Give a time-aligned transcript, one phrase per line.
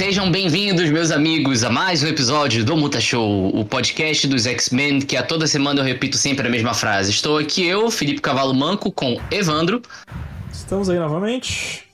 [0.00, 5.00] Sejam bem-vindos, meus amigos, a mais um episódio do Muta Show, o podcast dos X-Men,
[5.00, 7.10] que a toda semana eu repito sempre a mesma frase.
[7.10, 9.82] Estou aqui eu, Felipe Cavalo Manco, com Evandro.
[10.50, 11.86] Estamos aí novamente.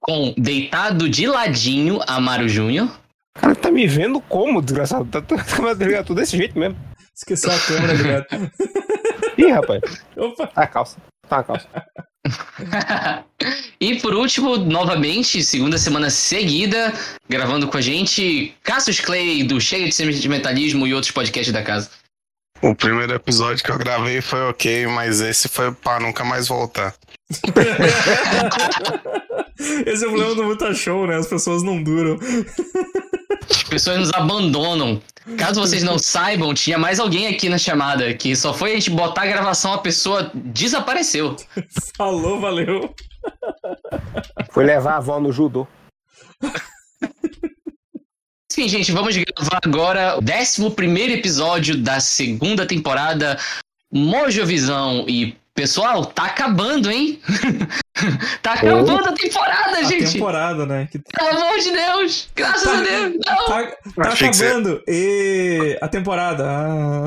[0.00, 2.88] Com deitado de ladinho, Amaro Júnior.
[3.34, 5.04] Cara, tá me vendo como, desgraçado?
[5.04, 6.78] Tá, tá, tá, tá desse jeito mesmo.
[7.14, 8.26] Esqueceu a câmera, ligado?
[9.36, 9.82] Ih, rapaz.
[10.16, 10.46] Opa!
[10.46, 10.96] Tá a calça.
[11.28, 11.68] Tá a calça.
[13.80, 16.92] E por último, novamente, segunda semana seguida,
[17.28, 21.90] gravando com a gente, Cassius Clay, do Chega de Sentimentalismo e outros podcasts da casa.
[22.60, 26.94] O primeiro episódio que eu gravei foi ok, mas esse foi pra nunca mais voltar.
[29.86, 31.16] Esse é o problema do Muta Show, né?
[31.16, 32.18] As pessoas não duram.
[33.48, 35.00] As pessoas nos abandonam.
[35.38, 38.90] Caso vocês não saibam, tinha mais alguém aqui na chamada que só foi a gente
[38.90, 41.36] botar a gravação, a pessoa desapareceu.
[41.96, 42.94] Falou, valeu.
[44.50, 45.66] Foi levar a avó no judô.
[48.50, 53.38] Enfim, gente, vamos gravar agora o 11 episódio da segunda temporada
[53.90, 55.06] Mojo Visão.
[55.08, 57.20] E, pessoal, tá acabando, hein?
[58.42, 60.12] tá acabando a temporada, A gente.
[60.14, 60.88] temporada, né?
[60.90, 62.28] Que Pelo amor de Deus!
[62.34, 63.12] Graças Tá- a Deus!
[63.26, 63.46] Não!
[63.46, 63.62] tá
[63.96, 64.82] tá acabando.
[64.88, 66.44] E a temporada.
[66.48, 67.06] Ah,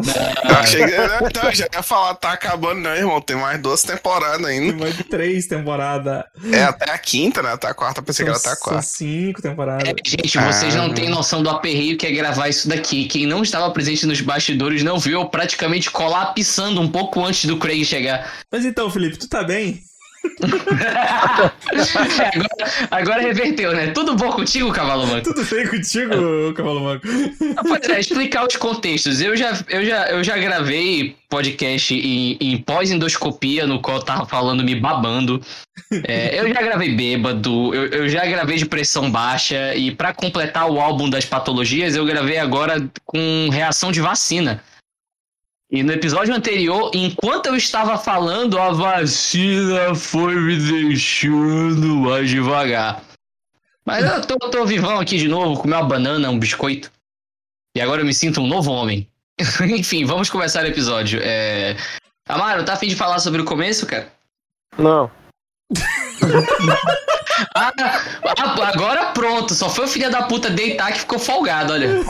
[0.49, 0.93] Eu achei que
[1.25, 3.19] então, já ia falar, tá acabando, não, irmão.
[3.19, 4.73] Tem mais duas temporadas tem ainda.
[4.77, 6.23] mais de três temporadas.
[6.51, 7.53] É até a quinta, né?
[7.53, 8.81] Até a quarta, pensei que era até a São quarta.
[8.83, 9.89] cinco temporadas.
[9.89, 10.93] É, gente, vocês não Ah.
[10.93, 13.05] têm noção do aperreio que é gravar isso daqui.
[13.05, 17.83] Quem não estava presente nos bastidores não viu praticamente colapsando um pouco antes do Craig
[17.83, 18.31] chegar.
[18.51, 19.81] Mas então, Felipe, tu tá bem?
[22.33, 23.87] Agora, agora reverteu, né?
[23.87, 25.33] Tudo bom contigo, Cavalo Manco?
[25.33, 27.07] Tudo bem contigo, Cavalo Manco?
[27.67, 29.21] Pois é, explicar os contextos.
[29.21, 34.25] Eu já, eu já, eu já gravei podcast em, em pós-endoscopia, no qual eu tava
[34.25, 35.41] falando me babando.
[36.07, 40.69] É, eu já gravei bêbado, eu, eu já gravei de pressão baixa, e pra completar
[40.69, 44.63] o álbum das patologias, eu gravei agora com reação de vacina.
[45.75, 53.03] E no episódio anterior, enquanto eu estava falando, a vacina foi me deixando mais devagar.
[53.85, 56.89] Mas eu tô, tô vivão aqui de novo, comer uma banana, um biscoito.
[57.75, 59.05] E agora eu me sinto um novo homem.
[59.67, 61.19] Enfim, vamos começar o episódio.
[61.21, 61.75] É...
[62.25, 64.07] Amaro, tá afim de falar sobre o começo, cara?
[64.77, 65.11] Não.
[67.53, 72.01] Ah, ah, agora pronto, só foi o filho da puta deitar que ficou folgado, olha.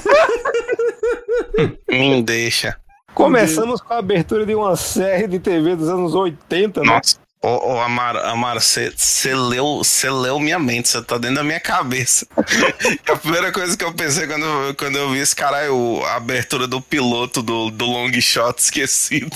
[1.90, 2.80] Me deixa.
[3.16, 6.88] Começamos com a abertura de uma série de TV dos anos 80, né?
[6.88, 7.24] Nossa.
[7.42, 8.92] Ô, ô Amaro, Amaro, você
[9.36, 12.26] leu, cê leu minha mente, você tá dentro da minha cabeça.
[13.08, 16.16] a primeira coisa que eu pensei quando, eu- quando eu vi esse cara é a
[16.16, 19.30] abertura do piloto do, do long shot esquecido.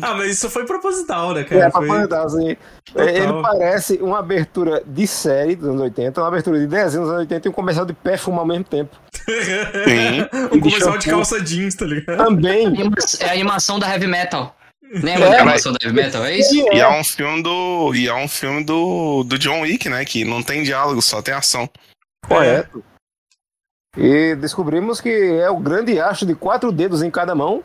[0.00, 1.70] Ah, mas isso foi proposital, né, É, cara?
[1.70, 1.86] pra Foi...
[1.88, 2.56] comentar, assim.
[2.86, 3.08] Total.
[3.08, 7.20] Ele parece uma abertura de série dos anos 80, uma abertura de desenho dos anos
[7.20, 8.96] 80 e um comercial de perfume ao mesmo tempo.
[10.52, 11.18] um comercial de shampoo.
[11.18, 12.16] calça jeans, tá ligado?
[12.24, 12.66] Também.
[12.66, 14.56] Anima- É a animação da Heavy Metal.
[14.92, 16.24] Lembra É, da mas- animação da Heavy Metal?
[16.24, 16.54] É isso?
[16.54, 17.94] E é um filme do.
[17.94, 20.04] E é um filme do, do John Wick, né?
[20.04, 21.68] Que não tem diálogo, só tem ação.
[22.26, 22.82] Correto.
[23.96, 27.62] E descobrimos que é o grande astro de quatro dedos em cada mão.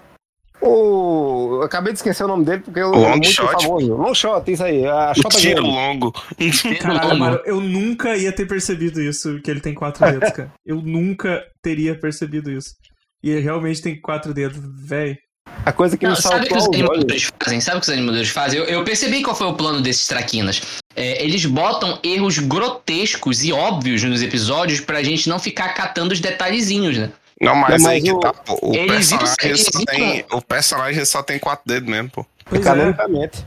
[0.62, 1.58] O...
[1.60, 3.64] eu Acabei de esquecer o nome dele porque eu Long é muito shot.
[3.64, 3.94] famoso.
[3.96, 4.86] Long shot, isso aí.
[4.86, 5.68] A O tiro Game.
[5.76, 6.14] longo.
[6.82, 10.52] Caralho, mano, eu nunca ia ter percebido isso, que ele tem quatro dedos, cara.
[10.66, 12.72] Eu nunca teria percebido isso.
[13.24, 15.18] E ele realmente tem quatro dedos, velho.
[15.64, 17.62] A coisa que Não, me sabe o que saltou os animadores fazem?
[17.62, 18.60] Sabe o que os animadores fazem?
[18.60, 20.62] Eu, eu percebi qual foi o plano desses traquinas.
[20.96, 26.20] É, eles botam erros grotescos e óbvios nos episódios pra gente não ficar catando os
[26.20, 27.12] detalhezinhos, né?
[27.42, 28.60] Não, mas, Não, aí mas que o- tá, pô.
[28.62, 32.10] O Eles viram- personagem, eles só viram- tem, o personagem só tem quatro dedos mesmo,
[32.10, 32.26] pô.
[32.46, 32.64] Pois é.
[32.64, 33.46] Canonicamente.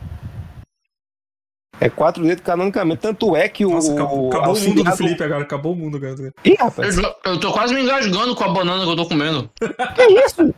[1.80, 3.00] É quatro dedos canonicamente.
[3.00, 3.70] Tanto é que o.
[3.70, 6.32] Nossa, acabou, acabou o mundo do Felipe agora, acabou o mundo agora.
[6.44, 6.94] Ih, Eu, rapaz.
[6.96, 9.48] já- eu tô quase me engasgando com a banana que eu tô comendo.
[9.94, 10.54] Que isso?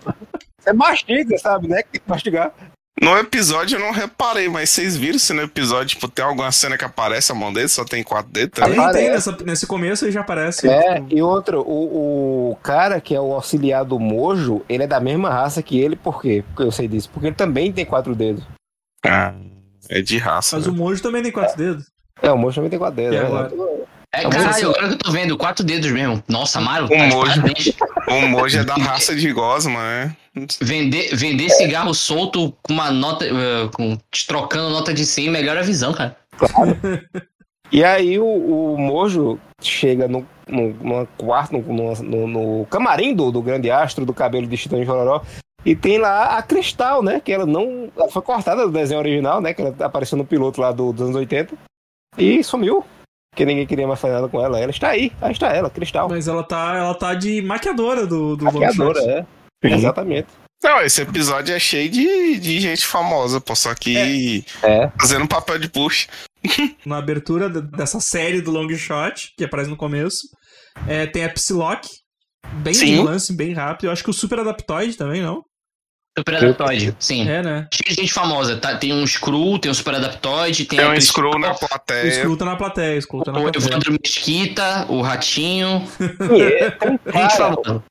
[0.58, 1.82] Você mastiga, sabe, né?
[1.82, 2.52] Que tem que mastigar.
[3.00, 6.76] No episódio eu não reparei, mas vocês viram se no episódio, tipo, tem alguma cena
[6.76, 8.92] que aparece a mão dele, só tem quatro dedos também?
[8.92, 10.68] Tem, nessa- nesse começo aí já aparece.
[10.68, 14.86] É, tipo, e outro, o, o cara que é o auxiliar do Mojo, ele é
[14.86, 16.44] da mesma raça que ele, por quê?
[16.48, 17.08] Porque eu sei disso.
[17.10, 18.44] Porque ele também tem quatro dedos.
[19.06, 19.32] Ah,
[19.88, 20.56] é de raça.
[20.56, 20.72] Mas né?
[20.72, 21.86] o Mojo também tem quatro dedos.
[22.20, 23.16] É, o Mojo também tem quatro dedos.
[23.16, 23.86] E né?
[24.12, 26.22] É, Tá bom, caralho, agora que eu tô vendo, quatro dedos mesmo.
[26.28, 27.42] Nossa, Amaro, tá Um de mojo.
[28.08, 30.16] O Mojo é da raça de Gosma, né?
[30.60, 33.24] Vender, vender cigarro solto com uma nota.
[33.26, 33.98] eh, com,
[34.28, 36.16] trocando nota de 100 melhora a visão, cara.
[37.72, 43.14] E aí o, o Mojo chega no, no, numa quarto, no, no, no- no camarim
[43.14, 45.22] do, do grande astro do cabelo de Chitão de Chororó.
[45.64, 47.20] E tem lá a Cristal, né?
[47.20, 47.88] Que ela não.
[47.96, 49.54] Ela foi cortada do desenho original, né?
[49.54, 51.54] Que ela apareceu no piloto lá do, dos anos 80.
[52.18, 52.84] E sumiu.
[53.32, 54.58] porque ninguém queria mais fazer nada com ela.
[54.58, 56.08] Ela está aí, aí está ela, Cristal.
[56.08, 59.26] Mas ela tá, ela tá de maquiadora do, do Maquiadora, Longshot.
[59.62, 59.74] É.
[59.74, 60.28] Exatamente.
[60.62, 64.90] Não, esse episódio é cheio de, de gente famosa, pô, só que É.
[65.00, 66.06] fazendo papel de push.
[66.84, 70.18] Na abertura dessa série do Long Shot, que aparece no começo,
[70.86, 71.88] é, tem a Psylocke,
[72.62, 72.96] bem Sim.
[72.96, 73.86] de lance, bem rápido.
[73.86, 75.42] Eu acho que o Super Adaptoid também, não?
[76.18, 77.26] Super Adaptoid, sim.
[77.26, 77.66] É, né?
[77.72, 78.56] Cheio de gente famosa.
[78.56, 81.58] Tá, tem um Screw, tem um Super Adaptoid, tem, Tem a um scroll na O
[81.58, 82.10] plateia.
[82.10, 83.62] Screw tá na plateia, o Screw tá na o plateia.
[83.64, 85.86] Evandro Mesquita, o Ratinho.
[86.36, 87.84] E é, tem Gente famosa.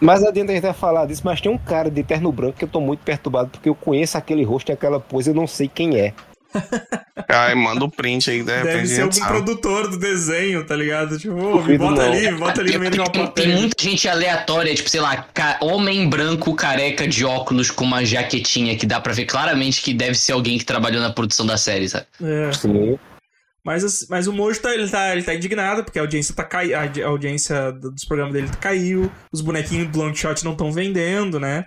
[0.00, 2.64] Mas adianta a gente vai falar disso, mas tem um cara de terno branco que
[2.64, 5.68] eu tô muito perturbado, porque eu conheço aquele rosto e aquela pose, eu não sei
[5.68, 6.12] quem é.
[7.28, 9.28] Ai, manda o print aí, de repente Deve ser algum sabe.
[9.28, 11.18] produtor do desenho, tá ligado?
[11.18, 12.12] Tipo, ô, me bota não.
[12.12, 13.56] ali, me bota ali no meio de uma Tem, tem plateia.
[13.56, 15.26] muita gente aleatória, tipo, sei lá,
[15.60, 20.14] homem branco careca de óculos com uma jaquetinha que dá pra ver claramente que deve
[20.14, 22.06] ser alguém que trabalhou na produção da série, sabe?
[22.22, 22.50] É.
[22.52, 22.98] Sim.
[23.68, 26.42] Mas, as- mas o Mojo tá, ele tá, ele tá indignado, porque a audiência, tá
[26.42, 30.72] cai, a a audiência do- dos programas dele caiu, os bonequinhos do Longshot não estão
[30.72, 31.66] vendendo, né?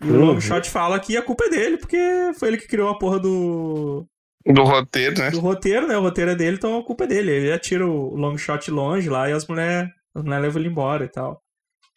[0.00, 0.24] E o Uhum.
[0.26, 1.98] Longshot fala que a culpa é dele, porque
[2.38, 4.06] foi ele que criou a porra do,
[4.46, 5.30] Do roteiro, né?
[5.32, 5.96] do roteiro, né?
[5.98, 7.30] O roteiro é dele, então a culpa é dele.
[7.32, 11.08] Ele atira o Longshot longe lá e as mulheres as mulher levam ele embora e
[11.08, 11.42] tal.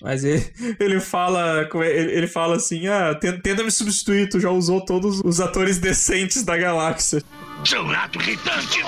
[0.02, 0.44] Mas ele,
[0.80, 5.22] ele fala ele, ele fala assim, ah, tenta, tenta me substituir, tu já usou todos
[5.24, 7.22] os atores decentes da galáxia.
[7.66, 8.80] Seu rato irritante!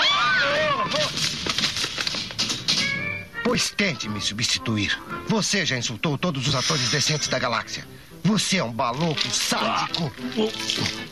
[3.50, 4.96] Pois tente me substituir.
[5.28, 7.84] Você já insultou todos os atores decentes da galáxia.
[8.24, 10.14] Você é um baloco sádico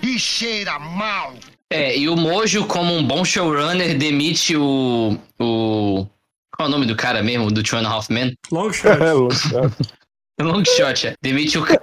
[0.04, 1.34] e cheira mal.
[1.72, 5.18] É, e o Mojo, como um bom showrunner, demite o.
[5.40, 6.06] o.
[6.56, 7.50] Qual é o nome do cara mesmo?
[7.50, 8.36] Do Two and a Half Men?
[8.52, 9.00] Longshot.
[10.40, 11.16] O Longshot, é.
[11.20, 11.82] Demite o cara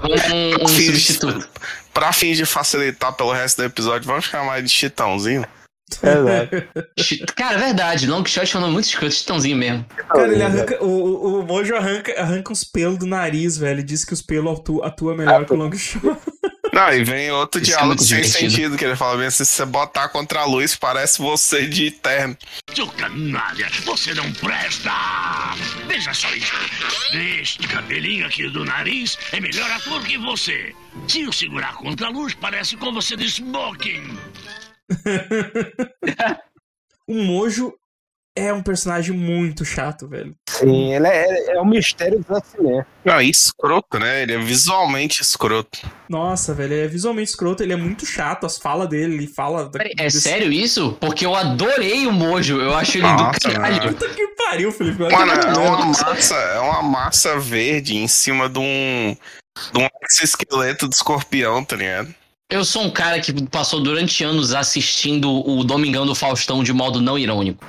[0.00, 1.48] como um, um substituto.
[1.92, 5.44] Pra fim de facilitar pelo resto do episódio, vamos chamar de Chitãozinho.
[5.90, 6.68] Exato.
[6.98, 9.84] Chi- Cara, é verdade, Longshot é nome muito escroto, chitãozinho mesmo.
[10.08, 10.82] Cara, ele arranca.
[10.84, 13.76] O, o, Mojo arranca, arranca uns pelos do nariz, velho.
[13.76, 16.00] Ele diz que os pelos atua, atua melhor que o Longshot.
[16.70, 18.50] Não, e vem outro Isso é diálogo muito sem divertido.
[18.50, 21.90] sentido, que ele fala bem assim, se você botar contra a luz, parece você de
[21.90, 22.36] terno.
[22.74, 24.90] Seu canalha, você não presta!
[25.86, 26.52] Veja só isso.
[27.40, 30.74] Este cabelinho aqui do nariz é melhor ator que você.
[31.08, 34.16] Se o segurar contra a luz, parece com você de smoking.
[37.06, 37.72] O Mojo
[38.36, 40.34] é um personagem muito chato, velho.
[40.48, 42.84] Sim, ele é, é um mistério do X-Men.
[43.04, 44.22] Não, e escroto, né?
[44.22, 45.78] Ele é visualmente escroto.
[46.08, 49.68] Nossa, velho, ele é visualmente escroto, ele é muito chato, as falas dele, ele fala.
[49.70, 50.92] Da, É desse- sério isso?
[51.00, 53.76] Porque eu adorei o Mojo, eu acho ele Nossa, do caralho.
[53.78, 53.94] mano.
[53.94, 54.98] Puta que pariu, Felipe.
[55.02, 59.16] Mano, é uma massa, é uma massa verde em cima de um.
[59.72, 62.14] de um exoesqueleto de escorpião, tá ligado?
[62.50, 66.98] Eu sou um cara que passou durante anos assistindo o Domingão do Faustão de modo
[67.00, 67.62] não irônico.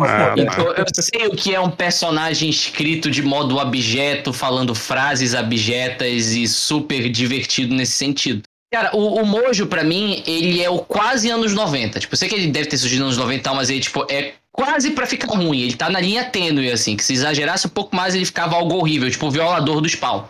[0.00, 5.32] Ah, Então eu sei o que é um personagem escrito de modo abjeto, falando frases
[5.34, 8.42] abjetas e super divertido nesse sentido.
[8.72, 12.00] Cara, o, o Mojo, pra mim, ele é o quase anos 90.
[12.00, 13.80] Tipo, eu sei que ele deve ter surgido nos anos 90 e tal, mas ele,
[13.80, 15.60] tipo, é quase pra ficar ruim.
[15.60, 18.74] Ele tá na linha tênue, assim, que se exagerasse um pouco mais, ele ficava algo
[18.74, 20.24] horrível, tipo o violador do spawn.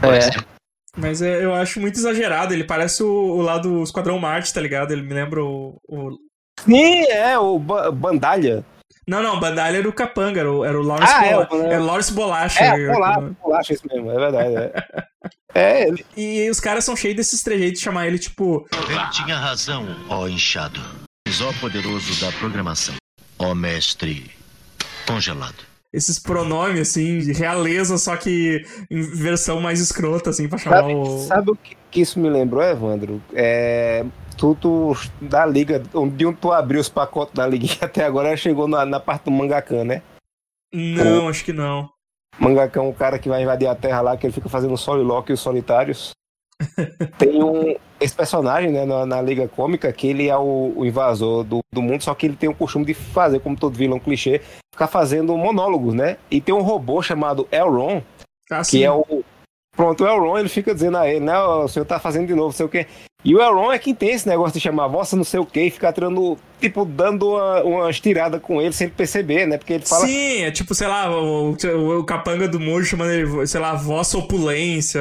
[0.00, 0.18] Por É.
[0.18, 0.44] exemplo.
[0.96, 4.60] Mas é, eu acho muito exagerado, ele parece o, o lá do Esquadrão Marte, tá
[4.60, 4.92] ligado?
[4.92, 5.78] Ele me lembra o.
[5.88, 6.16] o-
[6.64, 8.64] Sim, é, o Ba- Bandalha.
[9.08, 11.82] Não, não, Bandalha era o Capanga, era o, era o Lawrence, Ah, é, o- era
[11.82, 12.62] o Lawrence Bolacha.
[12.62, 14.54] É, bolacha, bolacha isso mesmo, é verdade.
[14.54, 14.72] É,
[15.54, 19.36] é ele- E os caras são cheios desses trejeitos de chamar ele, tipo, Ele tinha
[19.36, 20.80] razão, ó inchado.
[21.42, 22.94] Ó poderoso da programação.
[23.38, 24.30] Ó mestre
[25.06, 25.71] congelado.
[25.92, 30.94] Esses pronomes, assim, de realeza, só que em versão mais escrota, assim, pra chamar Sabe,
[30.94, 31.18] o.
[31.18, 33.20] sabe o que, que isso me lembrou, Evandro?
[33.34, 34.04] É,
[34.36, 38.66] tu, tu da liga, de onde tu abriu os pacotes da liga até agora chegou
[38.66, 40.02] na, na parte do Mangakan, né?
[40.72, 41.90] Não, acho que não.
[42.38, 45.30] Mangakan é um cara que vai invadir a Terra lá, que ele fica fazendo Soliloque
[45.30, 46.12] e os Solitários.
[47.18, 47.76] Tem um.
[48.00, 51.80] Esse personagem, né, na, na Liga Cômica, que ele é o, o invasor do, do
[51.80, 54.40] mundo, só que ele tem o costume de fazer, como todo vilão clichê,
[54.72, 56.16] ficar fazendo monólogos, né?
[56.30, 58.02] E tem um robô chamado Elron,
[58.50, 59.24] Assim, que é o.
[59.74, 61.38] Pronto, o Elron ele fica dizendo a ele, né?
[61.38, 62.86] "Ó, O senhor tá fazendo de novo, sei o quê.
[63.24, 65.64] E o Elron é quem tem esse negócio de chamar vossa não sei o quê
[65.64, 69.56] e ficar tirando, tipo, dando uma, estirada com ele sem ele perceber, né?
[69.56, 70.06] Porque ele fala.
[70.06, 73.74] Sim, é tipo, sei lá, o, o, o capanga do Mojo chamando ele, sei lá,
[73.74, 75.00] vossa opulência,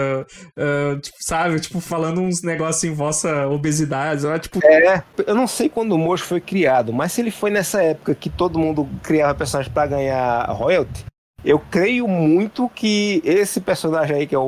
[0.56, 1.60] ah, tipo, sabe?
[1.60, 5.98] Tipo, falando uns negócios assim, vossa obesidade, lá, tipo, É, eu não sei quando o
[5.98, 9.88] Mojo foi criado, mas se ele foi nessa época que todo mundo criava personagem pra
[9.88, 11.06] ganhar royalty,
[11.43, 14.41] eu creio muito que esse personagem aí, que é o,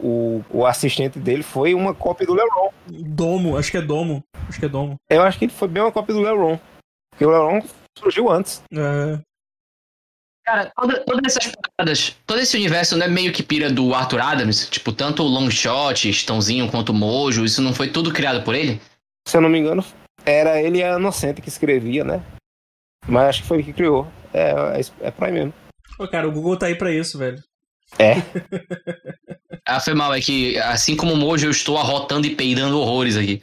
[0.00, 2.70] o, o assistente dele, foi uma cópia do Leron.
[2.86, 4.96] Domo, acho que é Domo, acho que é Domo.
[5.10, 6.58] Eu acho que ele foi bem uma cópia do Leron.
[7.10, 7.60] Porque o Leolon
[7.98, 8.62] surgiu antes.
[8.72, 9.18] É,
[10.46, 14.20] Cara, toda- todas essas paradas, todo esse universo não é meio que pira do Arthur
[14.20, 14.66] Adams?
[14.70, 18.80] Tipo, tanto o Longshot, Stãozinho quanto o Mojo, isso não foi tudo criado por ele?
[19.26, 19.84] Se eu não me engano,
[20.24, 22.22] era ele e a Inocente que escrevia, né?
[23.06, 24.06] Mas acho que foi ele que criou.
[24.32, 24.50] É,
[24.80, 25.52] é, é por aí mesmo.
[25.98, 27.38] Pô, cara, o Google tá aí pra isso, velho.
[27.98, 28.14] É.
[29.70, 33.18] Ah, foi mal, é que assim como o Mojo, eu estou arrotando e peidando horrores
[33.18, 33.38] aqui.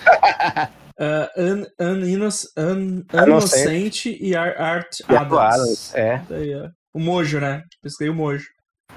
[1.00, 3.28] Uh, An, An, Inos, An, Inocente.
[3.28, 5.94] Inocente e Ar, Art E Arthur Adams.
[5.94, 6.20] É.
[6.28, 6.52] Daí.
[6.96, 7.62] O Mojo, né?
[7.80, 8.44] Pesquei o Mojo.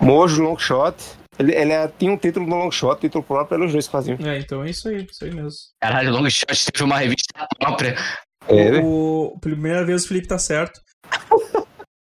[0.00, 0.94] Mojo, Longshot.
[1.38, 4.16] Ele, ele é- tinha um título no Longshot, título próprio, eram os dois que faziam.
[4.24, 5.50] É, então é isso aí, isso aí mesmo.
[5.82, 7.94] Caralho, Longshot teve uma revista própria.
[8.48, 10.80] É, O, primeira vez o Felipe tá certo.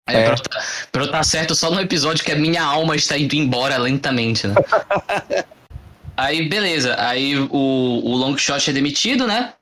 [0.09, 0.23] É, É.
[0.23, 3.17] Pra, eu tá- pra eu estar certo só no episódio que a minha alma está
[3.17, 4.55] indo embora lentamente, né?
[6.17, 6.95] aí, beleza.
[6.99, 9.53] Aí o, o Longshot é demitido, né?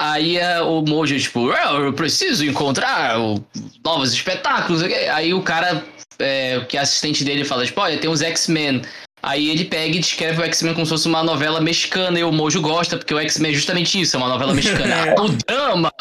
[0.00, 3.44] Aí é, o Mojo, tipo, "Ah, eu preciso encontrar o-
[3.84, 4.82] novos espetáculos.
[4.82, 5.84] Aí o cara,
[6.20, 8.82] é, que é assistente dele, fala, tipo, olha, tem uns X-Men.
[9.20, 12.30] Aí ele pega e descreve o X-Men como se fosse uma novela mexicana e o
[12.30, 14.94] Mojo gosta, porque o X-Men é justamente isso, é uma novela mexicana.
[15.08, 15.14] É.
[15.20, 15.92] o drama!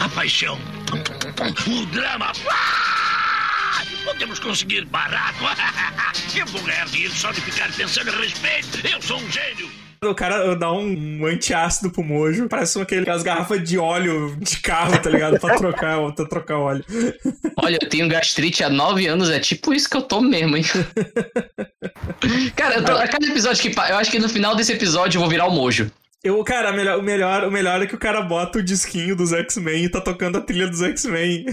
[0.00, 0.58] A paixão.
[1.66, 2.32] O drama.
[2.50, 3.82] Ah!
[4.04, 5.38] Podemos conseguir barato.
[6.36, 8.86] Eu vou ganhar dinheiro só de ficar pensando a respeito.
[8.86, 9.68] Eu sou um gênio.
[10.04, 12.48] O cara dá um antiácido pro Mojo.
[12.48, 15.40] Parece aquele- aquelas garrafas de óleo de carro, tá ligado?
[15.40, 16.84] pra trocar, pra trocar óleo.
[17.56, 20.64] Olha, eu tenho gastrite há nove anos, é tipo isso que eu tomo mesmo, hein?
[22.54, 25.22] Cara, eu tô- a cada episódio que eu acho que no final desse episódio eu
[25.22, 25.90] vou virar o mojo.
[26.26, 29.14] Eu, cara, o melhor, o, melhor, o melhor é que o cara bota o disquinho
[29.14, 31.46] dos X-Men e tá tocando a trilha dos X-Men.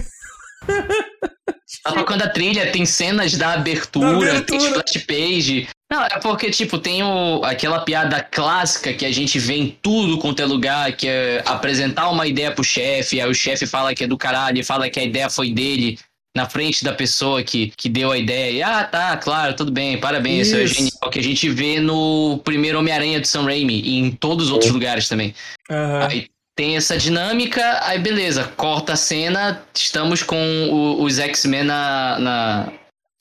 [1.84, 4.42] Tá tocando a trilha, tem cenas da abertura, Da abertura.
[4.42, 5.68] tem splash page.
[5.88, 10.18] Não, é porque, tipo, tem o, aquela piada clássica que a gente vê em tudo
[10.18, 14.02] quanto é lugar, que é apresentar uma ideia pro chefe, aí o chefe fala que
[14.02, 16.00] é do caralho, e fala que a ideia foi dele,
[16.36, 18.50] na frente da pessoa que, que deu a ideia.
[18.50, 20.74] E, ah, tá, claro, tudo bem, parabéns, isso é Isso.
[20.74, 21.10] genial.
[21.10, 24.70] Que a gente vê no primeiro Homem-Aranha do Sam Raimi e em todos os outros
[24.72, 25.34] lugares também.
[25.70, 26.06] Aham.
[26.08, 32.18] Aí tem essa dinâmica, aí beleza, corta a cena, estamos com o- os X-Men na,
[32.18, 32.72] na-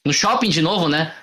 [0.06, 1.14] no shopping de novo, né?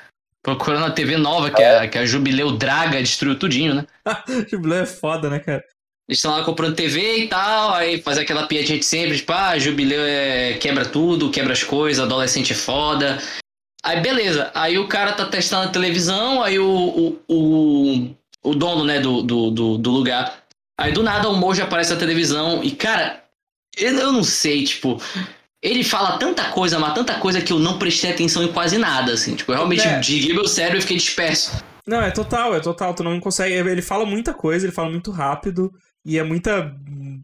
[0.42, 3.86] Procurando a TV nova, que, a, que a Jubileu Draga destruiu tudinho, né?
[4.50, 5.62] Jubileu é foda, né, cara?
[6.10, 9.56] Eles estão lá comprando TV e tal, aí faz aquela piadinha de sempre, tipo, ah,
[9.56, 13.22] Jubileu é, quebra tudo, quebra as coisas, adolescente é foda.
[13.80, 18.10] Aí beleza, aí o cara tá testando a televisão, aí o, o, o,
[18.42, 20.42] o dono, né, do, do, do, do lugar.
[20.76, 23.22] Aí do nada o Mojo aparece na televisão e, cara,
[23.78, 25.00] eu, eu não sei, tipo.
[25.62, 29.12] Ele fala tanta coisa, mas tanta coisa que eu não prestei atenção em quase nada,
[29.12, 29.36] assim.
[29.36, 30.00] Tipo, eu realmente É.
[30.00, 31.62] desliguei meu cérebro e fiquei disperso.
[31.86, 32.94] Não, é total, é total.
[32.94, 33.54] Tu não consegue.
[33.54, 35.70] Ele fala muita coisa, ele fala muito rápido.
[36.04, 36.74] E é muita,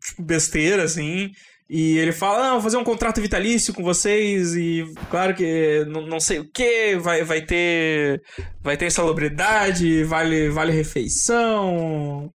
[0.05, 1.31] tipo, besteira, assim.
[1.69, 6.07] E ele fala, não, vou fazer um contrato vitalício com vocês e claro que não,
[6.07, 8.23] não sei o que, vai, vai ter
[8.63, 12.31] vai ter salubridade, vale, vale refeição.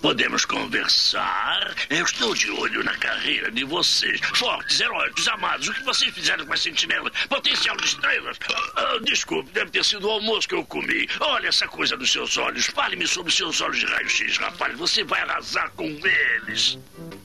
[0.00, 1.74] Podemos conversar.
[1.90, 4.18] Eu estou de olho na carreira de vocês.
[4.34, 5.68] Fortes, heróicos, amados.
[5.68, 7.10] O que vocês fizeram com a sentinela?
[7.28, 8.38] Potencial de estrelas.
[8.76, 11.06] Ah, desculpe, deve ter sido o almoço que eu comi.
[11.20, 12.66] Olha essa coisa nos seus olhos.
[12.66, 14.76] Fale-me sobre seus olhos de raio-x, rapaz.
[14.78, 16.78] Você vai arrasar com eles.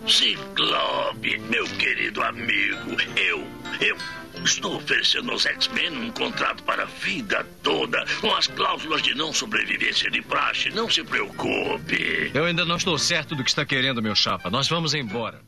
[0.06, 2.98] Ciclope, meu querido amigo.
[3.16, 3.48] Eu,
[3.80, 3.98] eu
[4.44, 9.34] Estou oferecendo aos X-Men um contrato para a vida toda, com as cláusulas de não
[9.34, 10.70] sobrevivência de praxe.
[10.70, 12.32] Não se preocupe.
[12.34, 14.50] Eu ainda não estou certo do que está querendo, meu chapa.
[14.50, 15.42] Nós vamos embora.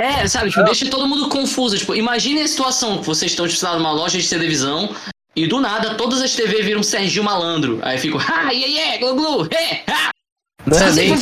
[0.00, 1.76] É, sabe, tipo, deixa todo mundo confuso.
[1.76, 4.94] Tipo, imagine a situação que vocês estão tipo, numa loja de televisão
[5.36, 7.78] e do nada todas as TV viram Serginho Malandro.
[7.82, 10.10] Aí fica, ah, yeah, yeah, glu, glu, é, ah,
[10.66, 11.14] Não é assim,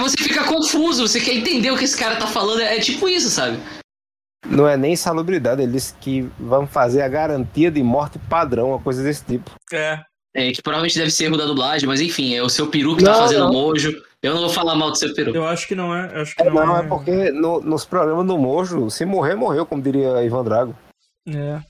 [0.00, 2.60] Você fica confuso, você quer entender o que esse cara tá falando.
[2.60, 3.58] É tipo isso, sabe?
[4.44, 9.02] Não é nem salubridade, eles que vão fazer a garantia de morte padrão, uma coisa
[9.02, 9.50] desse tipo.
[9.72, 10.00] É.
[10.36, 13.04] É, que provavelmente deve ser erro da dublagem, mas enfim, é o seu peru que
[13.04, 13.52] tá Não, fazendo não.
[13.52, 14.02] mojo.
[14.20, 15.32] Eu não vou falar mal do seu peru.
[15.34, 16.20] Eu acho que não é.
[16.20, 19.64] Acho que É, não, não, é porque no- nos programas do Mojo, se morrer, morreu,
[19.66, 20.76] como diria Ivan Drago.
[21.28, 21.60] É.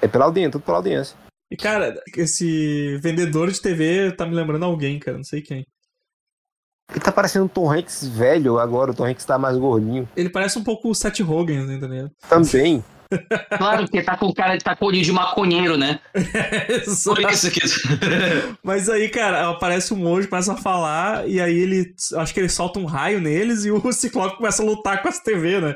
[0.00, 1.16] É pela audiência, tudo pela audiência.
[1.50, 5.16] E, cara, esse vendedor de TV tá me lembrando alguém, cara.
[5.16, 5.64] Não sei quem.
[6.90, 10.08] Ele tá parecendo um Tom Hanks velho agora, o Tom Hanks tá mais gordinho.
[10.16, 12.10] Ele parece um pouco o Seth Rogen, tá entendeu?
[12.28, 12.84] Também.
[13.58, 16.00] Claro, porque tá com cara, tá com olho de maconheiro, né?
[17.04, 17.60] Por isso que.
[18.64, 21.94] Mas aí, cara, aparece o Mojo, começa a falar, e aí ele.
[22.16, 25.20] Acho que ele solta um raio neles e o Ciclope começa a lutar com as
[25.20, 25.74] TV, né?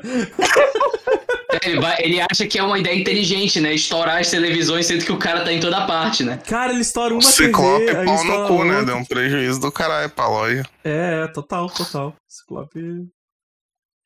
[1.63, 3.73] Ele, vai- ele acha que é uma ideia inteligente, né?
[3.73, 6.37] Estourar as televisões, sendo que o cara tá em toda parte, né?
[6.45, 8.83] Cara, ele estoura uma O Ciclope TV, pau no cu, né?
[8.83, 10.63] Deu um prejuízo do caralho pra loja.
[10.83, 12.13] É, é, total, total.
[12.27, 13.07] Ciclope.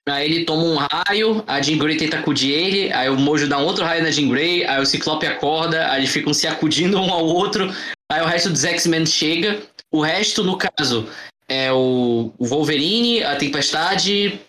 [0.07, 3.60] Aí ele toma um raio, a Jean Grey tenta acudir ele, aí o Mojo dá
[3.60, 7.00] um outro raio na Jean Grey, aí o Ciclope acorda, aí eles ficam se acudindo
[7.00, 7.71] um ao outro,
[8.12, 9.62] aí o resto dos X-Men chega.
[9.91, 11.07] O resto, no caso,
[11.48, 14.39] é o, o Wolverine, a Tempestade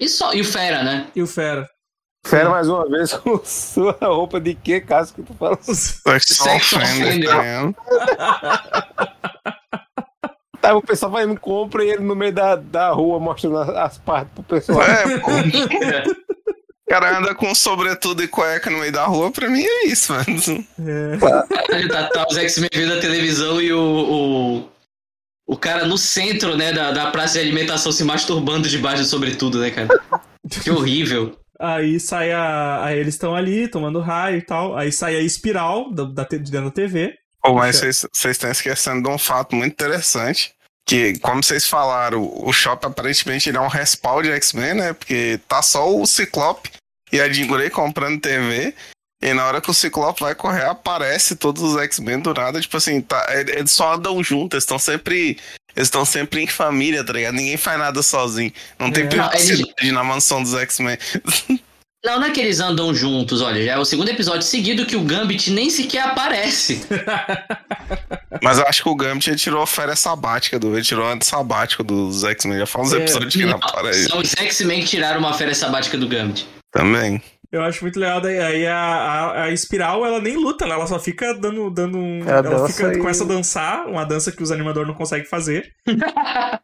[0.00, 1.06] e só e o Fera, né?
[1.16, 1.66] E o Fera.
[2.26, 5.58] Fera mais uma vez com sua roupa de que caso que tu fala?
[5.62, 7.74] Sexual Sex offender, né?
[10.60, 13.68] Tá, o pessoal vai e compra e ele no meio da, da rua mostrando as,
[13.68, 14.82] as partes pro pessoal.
[14.82, 15.30] É, pô.
[16.84, 20.10] O cara anda com sobretudo e cueca no meio da rua, pra mim é isso,
[20.10, 20.24] mano.
[20.78, 21.74] É.
[21.74, 24.68] Aí tá, tá os X-Men vendo a televisão e o, o,
[25.46, 29.60] o cara no centro, né, da, da praça de alimentação se masturbando debaixo do sobretudo,
[29.60, 30.00] né, cara?
[30.62, 31.38] Que horrível.
[31.58, 32.84] Aí sai a.
[32.84, 34.76] Aí eles estão ali tomando raio e tal.
[34.76, 37.14] Aí sai a espiral da, da, de dentro da TV.
[37.42, 40.52] Pô, mas vocês estão esquecendo de um fato muito interessante.
[40.86, 44.92] Que, como vocês falaram, o Shop aparentemente ele é um respawn de X-Men, né?
[44.94, 46.70] Porque tá só o Ciclope
[47.12, 48.74] e a Jean Grey comprando TV.
[49.20, 52.60] E na hora que o Ciclope vai correr, aparece todos os X-Men do nada.
[52.60, 55.38] Tipo assim, tá, eles só andam juntos, eles estão sempre.
[55.76, 57.34] Eles estão sempre em família, tá ligado?
[57.34, 58.52] Ninguém faz nada sozinho.
[58.78, 59.06] Não tem É.
[59.06, 60.98] privacidade na mansão dos X-Men.
[62.04, 64.94] Não, não é que eles andam juntos, olha, já é o segundo episódio seguido que
[64.94, 66.80] o Gambit nem sequer aparece.
[68.40, 70.74] Mas eu acho que o Gambit ele tirou a férias sabática do.
[70.76, 72.60] Ele tirou ano sabático dos X-Men.
[72.60, 72.96] Já fala uns É.
[72.98, 74.04] episódios que ele Não, aparece.
[74.08, 76.46] são os X-Men que tiraram uma férias sabática do Gambit.
[76.72, 77.20] Também.
[77.50, 78.20] Eu acho muito legal.
[78.20, 80.72] Daí aí a, a, a espiral, ela nem luta, né?
[80.72, 82.20] Ela só fica dando, dando um.
[82.28, 85.66] Ela Ela, fica, e- começa a dançar, uma dança que os animadores não conseguem fazer.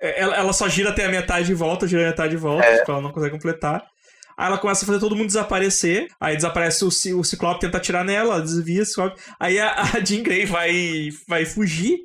[0.00, 2.64] É, ela, ela só gira até a metade e volta, gira a metade e volta,
[2.78, 3.84] tipo, ela não consegue completar.
[4.36, 6.06] Aí ela começa a fazer todo mundo desaparecer.
[6.20, 9.20] Aí desaparece o, o Ciclope, tenta atirar nela, ela desvia o Ciclope.
[9.40, 11.98] Aí a, a Jean Grey vai, vai fugir.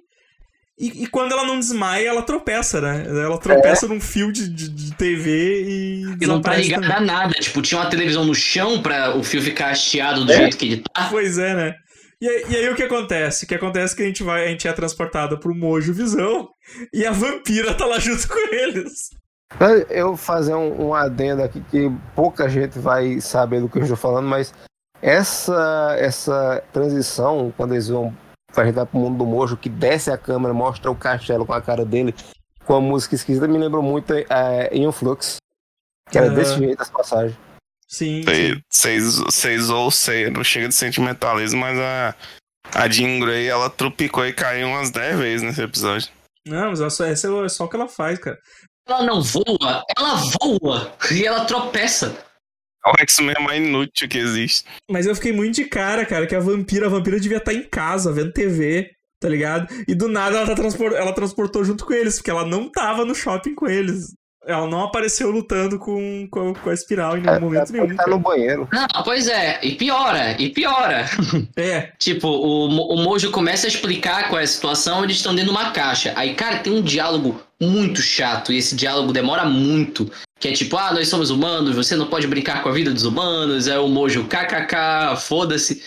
[0.80, 3.06] E, e quando ela não desmaia, ela tropeça, né?
[3.08, 6.02] Ela tropeça num fio de, de, de TV e.
[6.20, 6.98] E não tá ligado também.
[6.98, 7.34] a nada.
[7.36, 10.84] Tipo, tinha uma televisão no chão pra o fio ficar hasteado do jeito que ele
[10.94, 11.08] tá.
[11.12, 11.76] Pois é, né?
[12.20, 13.46] E, aí- e aí o que acontece?
[13.46, 16.48] O que acontece é que a gente vai, a gente é transportado pro Mojo Visão
[16.92, 19.10] e a vampira tá lá junto com eles.
[19.92, 23.82] Eu vou fazer um, um adendo aqui que pouca gente vai saber do que eu
[23.84, 24.52] estou falando, mas
[25.02, 28.16] essa, essa transição, quando eles vão
[28.54, 31.54] pra gente vai pro mundo do Mojo, que desce a câmera, mostra o castelo com
[31.54, 32.14] a cara dele,
[32.66, 35.38] com a música esquisita, me lembrou muito é, Ian Flux.
[36.10, 36.36] Que era Aham.
[36.36, 37.38] desse jeito as passagens.
[37.88, 38.24] Sim.
[38.72, 39.22] sim.
[39.30, 42.16] Vocês ou sei, não chega de sentimentalismo, mas a,
[42.74, 46.10] a Jean Grey ela trupicou e caiu umas 10 vezes nesse episódio.
[46.46, 48.38] Não, mas essa é só o que ela faz, cara.
[48.88, 52.18] Ela não voa, ela voa e ela tropeça.
[52.86, 54.66] É o X-Men mais inútil que existe.
[54.90, 57.64] Mas eu fiquei muito de cara, cara, que a vampira, a vampira devia estar em
[57.64, 59.68] casa, vendo TV, tá ligado?
[59.88, 60.92] E do nada ela, tá transpor...
[60.94, 64.14] ela transportou junto com eles, porque ela não tava no shopping com eles.
[64.46, 67.96] Ela não apareceu lutando com, com, com a espiral em nenhum momento Ela nenhum.
[67.96, 68.68] tá no banheiro.
[68.74, 71.06] Não, pois é, e piora, e piora.
[71.56, 75.54] É, Tipo, o, o Mojo começa a explicar qual é a situação, eles estão dentro
[75.54, 76.12] de uma caixa.
[76.18, 80.12] Aí, cara, tem um diálogo muito chato, e esse diálogo demora muito.
[80.44, 83.06] Que é tipo, ah, nós somos humanos, você não pode brincar com a vida dos
[83.06, 83.66] humanos.
[83.66, 85.82] É o Mojo, kkk, foda-se,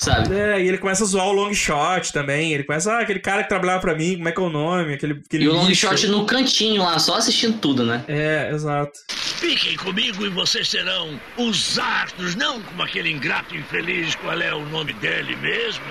[0.00, 0.34] sabe?
[0.34, 2.52] É, e ele começa a zoar o long shot também.
[2.52, 4.94] Ele começa, ah, aquele cara que trabalhava pra mim, como é que é o nome?
[4.94, 5.86] Aquele, aquele E o long lixo.
[5.86, 8.04] shot no cantinho lá, só assistindo tudo, né?
[8.08, 8.98] É, exato.
[9.10, 14.16] Fiquem comigo e vocês serão os astros, não como aquele ingrato infeliz.
[14.16, 15.84] Qual é o nome dele mesmo?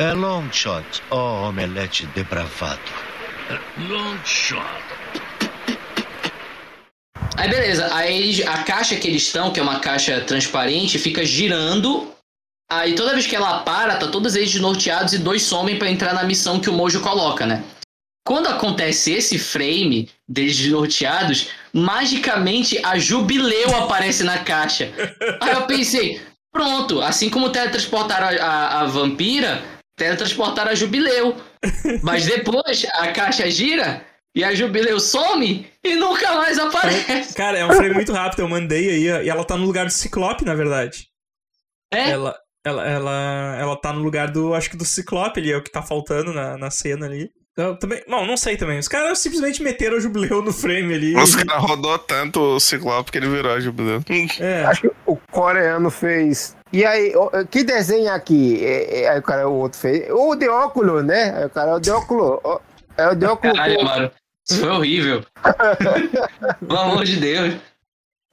[0.00, 2.80] É long shot, ó omelete depravado.
[3.88, 4.62] Long Shot.
[7.36, 12.12] Aí beleza, aí a caixa que eles estão, que é uma caixa transparente, fica girando.
[12.70, 16.14] Aí toda vez que ela para, tá todos eles desnorteados e dois somem pra entrar
[16.14, 17.64] na missão que o Mojo coloca, né?
[18.24, 24.92] Quando acontece esse frame deles desnorteados, magicamente a Jubileu aparece na caixa.
[25.40, 26.20] Aí eu pensei,
[26.52, 29.62] pronto, assim como teletransportaram a, a, a vampira,
[29.96, 31.36] teletransportaram a Jubileu.
[32.02, 37.34] Mas depois a caixa gira e a Jubileu some e nunca mais aparece.
[37.34, 39.92] Cara, é um frame muito rápido, eu mandei aí, e ela tá no lugar do
[39.92, 41.08] Ciclope, na verdade.
[41.92, 42.10] É?
[42.10, 45.62] Ela, ela, ela, ela tá no lugar do, acho que do Ciclope ali, é o
[45.62, 47.30] que tá faltando na, na cena ali.
[47.54, 48.78] Eu também, bom, não sei também.
[48.78, 51.14] Os caras simplesmente meteram o Jubileu no frame ali.
[51.14, 54.02] Os caras rodou tanto o Ciclope que ele virou a jubileu.
[54.40, 56.56] É, Acho que o coreano fez.
[56.72, 57.12] E aí,
[57.50, 58.64] que desenho aqui?
[58.64, 60.08] É, é, aí o cara, o outro fez.
[60.10, 61.34] O de óculos, né?
[61.36, 62.40] Aí o cara, o de óculos.
[62.96, 63.54] É o de óculos.
[63.54, 64.10] Caralho, mano.
[64.48, 65.24] Isso foi horrível.
[66.60, 67.54] Pelo amor de Deus.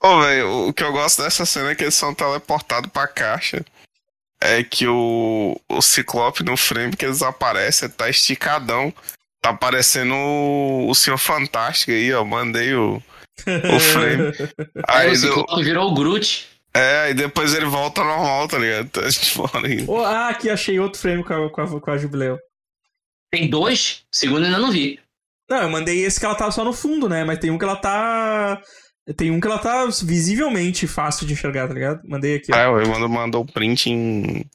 [0.02, 3.64] Ô, velho, o que eu gosto dessa cena é que eles são teleportados pra caixa.
[4.42, 8.94] É que o, o Ciclope no frame que eles aparecem tá esticadão.
[9.42, 12.24] Tá parecendo o, o Senhor Fantástico aí, ó.
[12.24, 13.02] Mandei o.
[13.46, 14.34] o frame.
[14.88, 16.48] Aí Aí, o Ciclope virou o Groot.
[16.74, 18.90] é, aí depois ele volta normal, tá ligado?
[18.90, 19.02] Tá.
[19.88, 22.38] Oh, ah, aqui achei outro frame com a, com a, com a Jubileu.
[23.32, 24.04] Tem dois?
[24.14, 25.00] Segundo ainda não vi.
[25.50, 27.24] Não, eu mandei esse que ela tá só no fundo, né?
[27.24, 28.60] Mas tem um que ela tá.
[29.18, 32.02] Tem um que ela tá visivelmente fácil de enxergar, tá ligado?
[32.08, 32.52] Mandei aqui.
[32.54, 32.58] ó.
[32.58, 34.46] Ah, o Evandro mandou o print em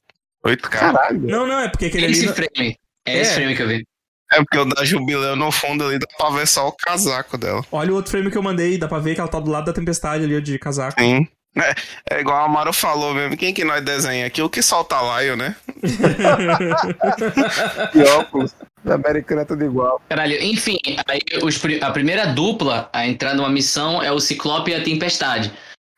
[0.46, 0.68] 8K.
[0.70, 1.20] Caralho.
[1.20, 2.12] Não, não, é porque aquele ali.
[2.12, 2.78] esse não- frame.
[3.06, 3.20] É, É.
[3.22, 3.84] esse frame que eu vi.
[4.32, 7.62] É porque o da Jubileu no fundo ali dá pra ver só o casaco dela.
[7.72, 9.66] Olha o outro frame que eu mandei, dá pra ver que ela tá do lado
[9.66, 11.00] da tempestade ali, ó, de casaco.
[11.00, 11.26] Sim.
[11.56, 11.74] É,
[12.16, 13.36] é igual a Amaro falou mesmo.
[13.36, 14.42] Quem que nós desenha aqui?
[14.42, 15.54] O que solta Lion, né?
[17.94, 18.54] E óculos.
[18.84, 20.00] Da americana é tudo igual.
[20.08, 24.74] Caralho, enfim, aí os a primeira dupla a entrar numa missão é o Ciclope e
[24.74, 25.50] a Tempestade.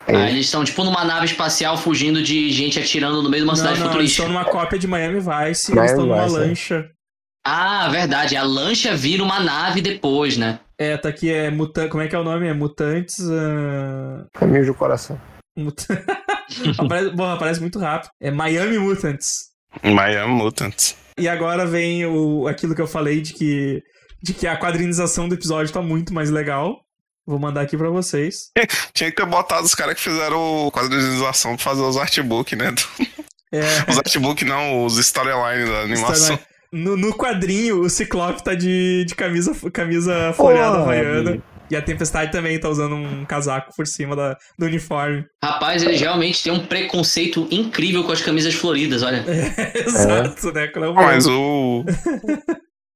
[0.06, 0.14] É.
[0.14, 3.54] Aí eles estão tipo numa nave espacial fugindo de gente atirando no meio de uma
[3.54, 4.22] não, cidade não, eles futurística.
[4.22, 5.26] estão numa cópia de Miami Vice,
[5.74, 6.38] Miami eles estão numa Vice, é.
[6.38, 6.90] lancha.
[7.44, 8.36] Ah, verdade.
[8.36, 10.60] A lancha vira uma nave depois, né?
[10.78, 11.88] É, tá aqui, é mutan...
[11.88, 12.46] Como é que é o nome?
[12.46, 13.18] É Mutantes.
[13.30, 15.18] ah, Caminho do coração.
[15.56, 15.86] Mut...
[16.78, 17.10] aparece...
[17.14, 18.10] Bom, aparece muito rápido.
[18.20, 19.50] É Miami Mutants.
[19.82, 20.96] Miami Mutants.
[21.18, 22.46] E agora vem o...
[22.46, 23.82] aquilo que eu falei de que...
[24.22, 26.76] de que a quadrinização do episódio tá muito mais legal.
[27.26, 28.50] Vou mandar aqui pra vocês.
[28.94, 32.72] Tinha que ter botado os caras que fizeram quadrinização pra fazer os artbook, né?
[33.52, 33.88] É.
[33.88, 36.36] Os artbook não, os storyline da animação.
[36.72, 41.30] No, no quadrinho, o Ciclope tá de, de camisa, camisa floreada Porra, havaiana.
[41.30, 41.42] amigo.
[41.70, 45.24] E a Tempestade também tá usando um casaco por cima da, do uniforme.
[45.42, 49.24] Rapaz, eles realmente têm um preconceito incrível com as camisas floridas, olha.
[49.74, 50.68] Exato, né?
[50.68, 51.84] Qual é o Mas o.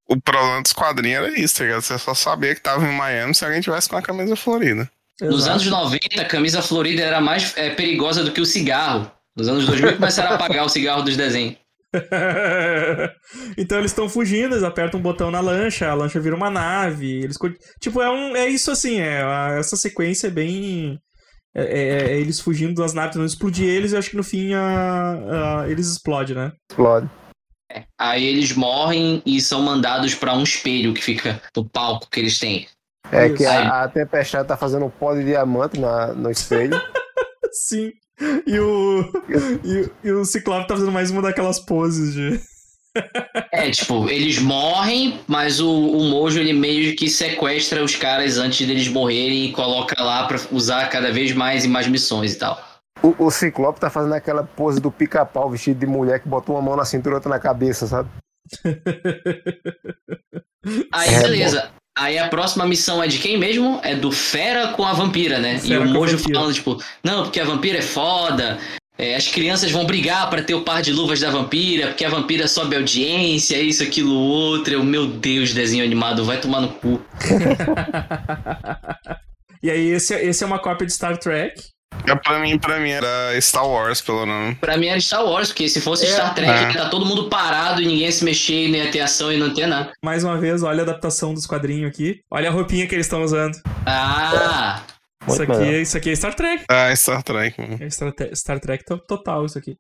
[0.09, 1.83] O problema dos quadrinhos era isso, tá ligado?
[1.83, 4.91] Você só sabia que tava em Miami se alguém tivesse com a camisa florida.
[5.21, 5.51] Nos Exato.
[5.51, 9.09] anos 90, a camisa florida era mais é, perigosa do que o cigarro.
[9.37, 11.57] Nos anos 2000 começaram a apagar o cigarro dos desenhos.
[13.57, 17.23] então eles estão fugindo, eles apertam um botão na lancha, a lancha vira uma nave.
[17.23, 17.37] Eles
[17.81, 19.23] tipo é um é isso assim, é
[19.59, 20.99] essa sequência é bem
[21.55, 24.55] é, é- é eles fugindo das naves, não explodir eles, eu acho que no fim
[24.55, 26.53] a, a- eles explodem, né?
[26.71, 27.09] Explode.
[27.99, 32.39] Aí eles morrem e são mandados pra um espelho que fica no palco que eles
[32.39, 32.67] têm.
[33.13, 33.37] É Isso.
[33.37, 36.81] que a, a Tempestade tá fazendo um pó de diamante na, no espelho.
[37.53, 37.93] Sim.
[38.47, 39.01] E o
[39.65, 42.41] e, e o Ciclope tá fazendo mais uma daquelas poses de
[43.53, 48.67] É, tipo, eles morrem, mas o, o Mojo ele meio que sequestra os caras antes
[48.67, 52.61] deles morrerem e coloca lá pra usar cada vez mais e mais missões e tal.
[53.03, 56.63] O, o Ciclope tá fazendo aquela pose do pica-pau vestido de mulher que botou uma
[56.63, 58.11] mão na cintura e outra na cabeça, sabe?
[60.93, 61.71] Aí, É, beleza.
[62.01, 63.79] Aí a próxima missão é de quem mesmo?
[63.83, 65.61] É do Fera com a Vampira, né?
[65.63, 68.59] e Fera o com a Mojo falando, tipo, não, porque a Vampira é foda.
[68.97, 72.09] é, as crianças vão brigar pra ter o par de luvas da Vampira, porque a
[72.09, 74.73] Vampira sobe audiência, isso, aquilo, outro.
[74.73, 77.01] Eu, meu Deus, desenho animado, vai tomar no cu.
[79.63, 81.61] E aí esse, esse é uma cópia de Star Trek.
[82.07, 84.55] É, pra mim, pra mim era Star Wars, pelo nome.
[84.57, 86.11] Pra mim era Star Wars, porque se fosse É.
[86.11, 86.73] Star Trek, É.
[86.73, 89.37] ia tá todo mundo parado e ninguém ia se mexer, não ia ter ação e
[89.37, 89.93] não ter nada.
[90.03, 92.21] Mais uma vez, olha a adaptação dos quadrinhos aqui.
[92.31, 93.57] Olha a roupinha que eles estão usando.
[93.87, 94.83] Ah!
[95.29, 96.65] Isso aqui, é, isso aqui é Star Trek.
[96.69, 97.61] Ah, Star Trek.
[97.61, 97.79] mano.
[97.81, 99.77] É Star, Star Trek to- total, isso aqui.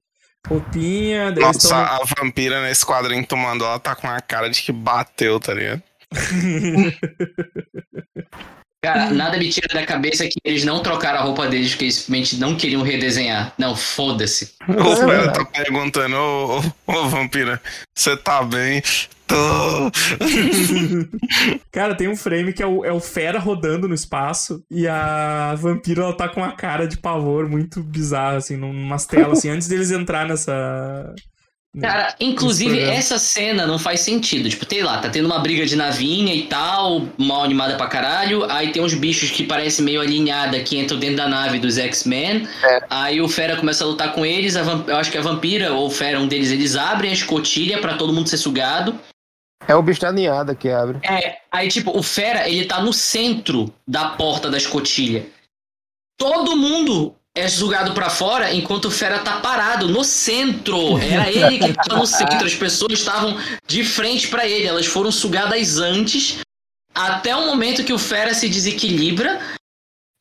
[0.47, 1.79] Roupinha, Nossa, estão.
[1.79, 5.41] a vampira nesse quadrinho que tu mandou, ela tá com a cara de que bateu,
[5.41, 5.83] tá ligado?
[8.83, 11.97] Cara, nada me tira da cabeça que eles não trocaram a roupa deles porque eles
[11.97, 13.53] simplesmente não queriam redesenhar.
[13.59, 14.55] Não, foda-se.
[14.67, 15.39] O verdade.
[15.39, 17.61] tá perguntando, ô, ô, ô vampira,
[17.95, 18.83] você tá bem?
[19.27, 19.37] Tô.
[21.71, 25.55] Cara, tem um frame que é o, é o Fera rodando no espaço e a
[25.57, 29.69] vampira ela tá com uma cara de pavor muito bizarra, assim, numas telas, assim, antes
[29.69, 31.15] deles entrar nessa.
[31.79, 34.49] Cara, inclusive essa cena não faz sentido.
[34.49, 38.45] Tipo, tem lá, tá tendo uma briga de navinha e tal, mal animada pra caralho.
[38.51, 42.49] Aí tem uns bichos que parecem meio alinhada que entram dentro da nave dos X-Men.
[42.89, 44.57] Aí o Fera começa a lutar com eles.
[44.57, 47.97] Eu acho que a vampira ou o Fera, um deles, eles abrem a escotilha pra
[47.97, 48.99] todo mundo ser sugado.
[49.69, 50.99] É o bicho da ninhada que abre.
[51.09, 55.25] É, aí tipo, o Fera, ele tá no centro da porta da escotilha.
[56.19, 60.99] Todo mundo é sugado pra fora enquanto o Fera tá parado no centro.
[60.99, 65.13] Era ele que tava no centro, as pessoas estavam de frente pra ele, elas foram
[65.13, 66.41] sugadas antes
[66.95, 69.41] até o momento que o Fera se desequilibra,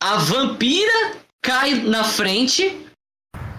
[0.02, 2.86] a vampira cai na frente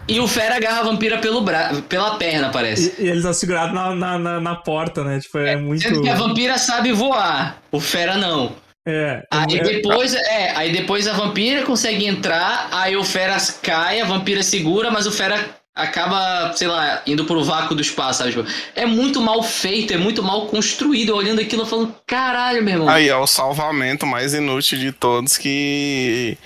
[0.09, 1.83] e o Fera agarra a vampira pelo bra...
[1.89, 2.95] pela perna, parece.
[2.99, 5.21] E, e eles estão segurados na, na, na, na porta, né?
[5.21, 5.83] Tipo, é, muito.
[5.83, 8.55] Sendo que a vampira sabe voar, o Fera não.
[8.87, 9.23] É.
[9.31, 14.05] Aí é- depois, é, aí depois a vampira consegue entrar, aí o Fera cai, a
[14.05, 18.31] vampira segura, mas o Fera acaba, sei lá, indo pro vácuo do espaço, sabe?
[18.33, 21.15] Tipo, é muito mal feito, é muito mal construído.
[21.15, 22.89] Olhando aquilo, eu falando, caralho, meu irmão.
[22.89, 26.37] Aí é o salvamento mais inútil de todos que.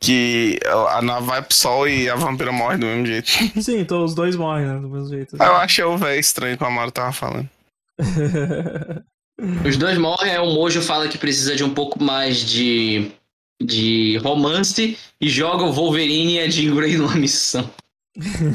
[0.00, 3.28] Que a nave vai pro sol e a vampira morre do mesmo jeito.
[3.60, 4.78] Sim, então os dois morrem, né?
[4.78, 5.36] Do mesmo jeito.
[5.36, 7.48] Eu achei o velho estranho que o Amaro tava falando.
[9.64, 13.10] Os dois morrem, o Mojo fala que precisa de um pouco mais de,
[13.62, 17.70] de romance e joga o Wolverine e a Jean Grey numa missão.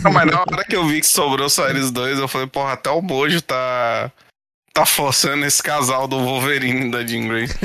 [0.03, 2.73] Não, mas na hora que eu vi que sobrou só eles dois, eu falei, porra,
[2.73, 4.11] até o Mojo tá.
[4.73, 7.47] Tá forçando esse casal do Wolverine e da Jean Grey.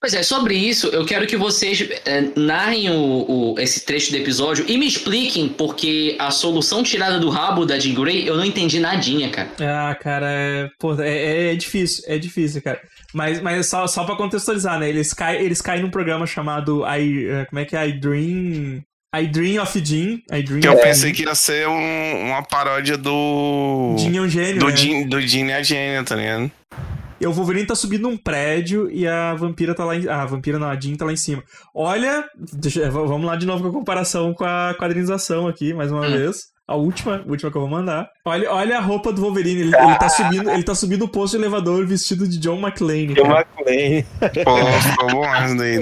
[0.00, 4.16] Pois é, sobre isso, eu quero que vocês eh, narrem o, o- esse trecho do
[4.16, 8.44] episódio e me expliquem porque a solução tirada do rabo da Jean Grey eu não
[8.44, 9.50] entendi nadinha, cara.
[9.60, 12.80] Ah, cara, é, pô, é, é difícil, é difícil, cara.
[13.14, 14.88] Mas, mas só, só pra contextualizar, né?
[14.88, 17.86] Eles caem, eles caem num programa chamado I, eh, como é que é?
[17.88, 18.82] I Dream...
[19.14, 20.20] I Dream of Jean.
[20.32, 23.94] I Dream Que eu pensei que ia ser um- uma paródia do.
[23.98, 24.76] Jean é um gênio, do né?
[24.76, 26.50] Jean, do Jean e a Jenny, tá ligado?
[27.20, 30.08] E o Wolverine tá subindo num prédio e a vampira tá lá em...
[30.08, 31.40] Ah, a vampira não, a Jean tá lá em cima.
[31.72, 36.08] Olha, deixa- vamos lá de novo com a comparação com a quadrinização aqui, mais uma
[36.08, 36.46] vez.
[36.72, 38.08] A última, a última que eu vou mandar.
[38.24, 41.36] Olha, olha a roupa do Wolverine, ele, ele tá subindo, ele tá subindo o posto
[41.36, 43.14] de elevador vestido de John McClane.
[43.14, 43.46] John cara.
[43.58, 44.06] McClane.
[44.44, 45.76] Pô, ficou bom essa daí?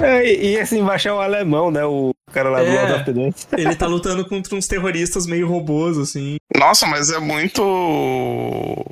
[0.00, 1.84] É, e, e esse embaixo é o alemão, né?
[1.84, 2.74] O cara lá do É.
[2.80, 3.46] Lord of the Dance.
[3.58, 6.36] Ele tá lutando contra uns terroristas meio robôs, assim.
[6.56, 7.60] Nossa, mas é muito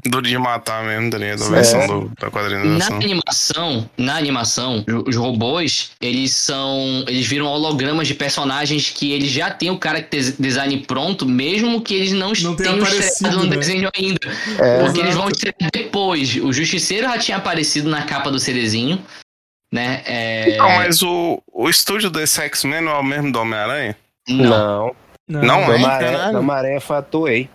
[0.07, 1.43] duro de matar mesmo, tá ligado?
[1.43, 1.51] A Sim.
[1.53, 1.87] versão É.
[1.87, 2.97] do, da Na quadrinização.
[2.97, 7.05] animação, na animação, os robôs, eles são.
[7.07, 11.95] Eles viram hologramas de personagens que eles já têm o character design pronto, mesmo que
[11.95, 13.57] eles não, Não tenha tenham estreado no né?
[13.57, 14.19] desenho ainda.
[14.59, 14.79] É.
[14.85, 15.23] Porque eles Exato.
[15.23, 16.35] vão estrear depois.
[16.37, 19.01] O Justiceiro já tinha aparecido na capa do CDzinho,
[19.73, 20.03] né?
[20.05, 20.57] É...
[20.57, 23.97] Não, mas o, o estúdio desse X-Men não é o mesmo do Homem-Aranha?
[24.29, 24.95] Não.
[25.29, 26.37] Não, Não é?
[26.37, 27.49] Homem-Aranha foi a Toei.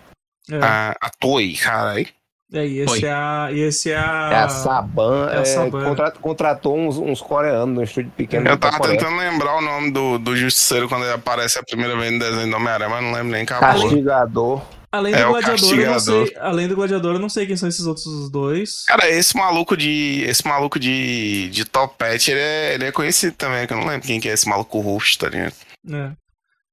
[0.49, 2.07] É, Ah, a Toei, caralho.
[2.53, 3.49] É, e esse é a.
[3.51, 4.29] E esse é a.
[4.31, 5.29] É a Saban.
[5.31, 5.83] é a é, Saban.
[5.85, 8.47] contrat- contratou uns, uns coreanos no estúdio pequeno.
[8.47, 12.11] Eu tava tentando lembrar o nome do, do Justiceiro quando ele aparece a primeira vez
[12.11, 13.81] no desenho do Homem-Aranha, mas não lembro nem acabou.
[13.83, 14.61] Castigador.
[14.91, 16.27] Além do É o gladiador, eu não castigador.
[16.27, 16.37] sei.
[16.39, 18.85] Além do gladiador, eu não sei quem são esses outros dois.
[18.85, 20.23] Cara, esse maluco de.
[20.27, 24.05] Esse maluco de, de topete, ele é, ele é conhecido também, que eu não lembro
[24.05, 25.53] quem que é esse maluco roxo, tá ligado?
[25.91, 26.11] É.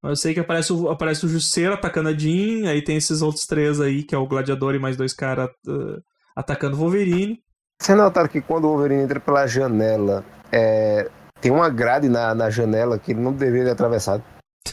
[0.02, 3.20] Mas eu sei que aparece o, aparece o Justiceiro atacando a Jean, aí tem esses
[3.20, 6.02] outros três aí, que é o Gladiador e mais dois caras uh,
[6.34, 7.38] atacando o Wolverine.
[7.80, 11.08] Você notaram que quando o Wolverine entra pela janela, é,
[11.40, 14.22] tem uma grade na, na janela que ele não deveria ter atravessado.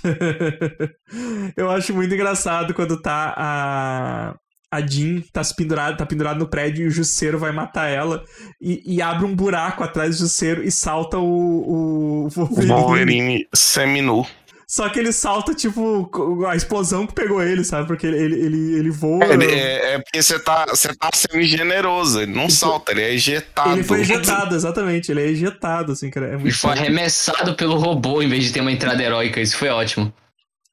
[1.56, 4.36] eu acho muito engraçado quando tá a.
[4.70, 8.22] A Jean tá se pendurada, tá pendurada no prédio e o Justiceiro vai matar ela
[8.60, 12.74] e, e abre um buraco atrás do Justiceiro e salta o, o O Wolverine.
[12.74, 14.28] Wolverine seminu.
[14.70, 16.12] Só que ele salta, tipo,
[16.46, 17.88] a explosão que pegou ele, sabe?
[17.88, 19.24] Porque ele, ele, ele, ele voa.
[19.24, 23.14] Ele- é, é porque você tá, você tá sendo generoso, ele não salta, ele é
[23.14, 23.72] ejetado.
[23.72, 25.10] Ele foi ejetado, exatamente.
[25.10, 26.34] Ele é ejetado, assim, cara.
[26.36, 29.40] É E foi arremessado pelo robô em vez de ter uma entrada heróica.
[29.40, 30.14] Isso foi ótimo.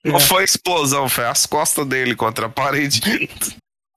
[0.04, 3.00] Não foi explosão, foi as costas dele contra a parede.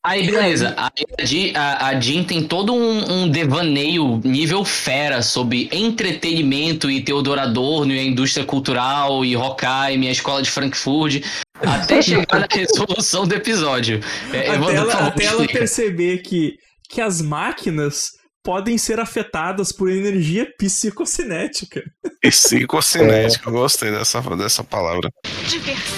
[0.07, 0.73] Aí, beleza.
[0.77, 6.89] Aí a, Jean, a, a Jean tem todo um, um devaneio nível fera sobre entretenimento
[6.89, 11.25] e Teodoro Adorno e a indústria cultural e Hokkaido, a escola de Frankfurt,
[11.61, 13.99] até chegar na resolução do episódio.
[14.31, 16.55] É, Até ela, até ela perceber que,
[16.89, 21.83] que as máquinas podem ser afetadas por energia psicocinética.
[22.21, 25.09] Psicocinético, eu gostei dessa, dessa palavra.
[25.49, 25.96] Diversão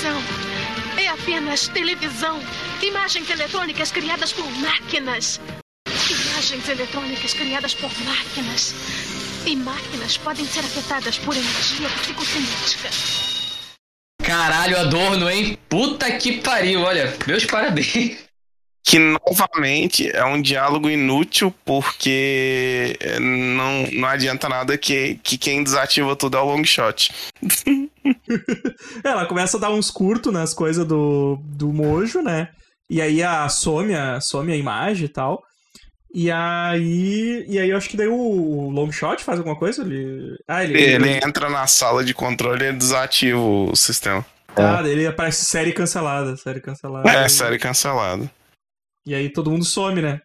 [1.49, 2.39] apenas televisão.
[2.81, 5.41] Imagens eletrônicas criadas por máquinas.
[5.87, 8.75] Imagens eletrônicas criadas por máquinas.
[9.47, 12.89] E máquinas podem ser afetadas por energia psicocinética.
[14.21, 15.57] Caralho, Adorno, hein?
[15.67, 17.17] Puta que pariu, olha.
[17.25, 18.28] Meus parabéns.
[18.89, 25.63] Que novamente é um diálogo inútil, porque é, não, não adianta nada que, que quem
[25.63, 27.13] desativa tudo é o long shot.
[29.05, 32.49] Ela começa a dar uns curtos nas coisas do, do Mojo, né?
[32.89, 35.43] E aí a some, a, some a imagem e tal.
[36.11, 37.45] E aí.
[37.47, 39.83] E aí eu acho que daí o, long shot faz alguma coisa?
[39.83, 40.35] Ele.
[40.47, 40.81] Ah, ele.
[40.81, 44.25] Ele entra na sala de controle e desativa o sistema.
[44.55, 46.35] Ah, daí ele aparece série cancelada.
[46.37, 47.07] Série cancelada.
[47.07, 48.38] É, série cancelada.
[49.05, 50.19] E aí todo mundo some, né?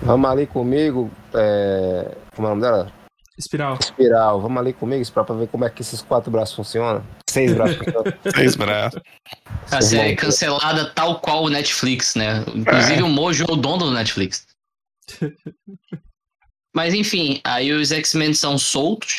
[0.00, 1.10] Vamos ali comigo.
[1.34, 2.16] É...
[2.34, 2.92] Como é o nome dela?
[3.38, 3.78] Espiral.
[3.80, 4.40] Espiral.
[4.40, 7.04] Vamos ali comigo, Espiral, pra ver como é que esses quatro braços funcionam.
[7.30, 8.12] Seis braços funcionam.
[8.34, 9.00] Seis braços.
[9.70, 10.20] A série mãos.
[10.20, 12.44] cancelada tal qual o Netflix, né?
[12.54, 14.46] Inclusive o Mojo é o dono do Netflix.
[16.74, 19.16] Mas enfim, aí os X-Men são soltos,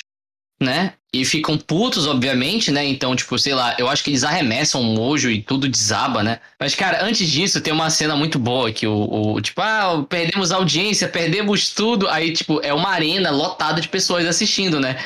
[0.61, 0.93] né?
[1.11, 2.85] E ficam putos, obviamente, né?
[2.85, 6.39] Então, tipo, sei lá, eu acho que eles arremessam o mojo e tudo desaba, né?
[6.59, 10.51] Mas, cara, antes disso, tem uma cena muito boa que o, o tipo, ah, perdemos
[10.51, 12.07] audiência, perdemos tudo.
[12.07, 14.97] Aí, tipo, é uma arena lotada de pessoas assistindo, né?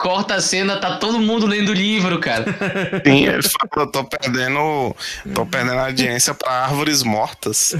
[0.00, 2.46] Corta a cena, tá todo mundo lendo o livro, cara.
[3.04, 4.96] Sim, ele fala, eu tô perdendo.
[5.34, 7.74] tô perdendo a audiência pra árvores mortas.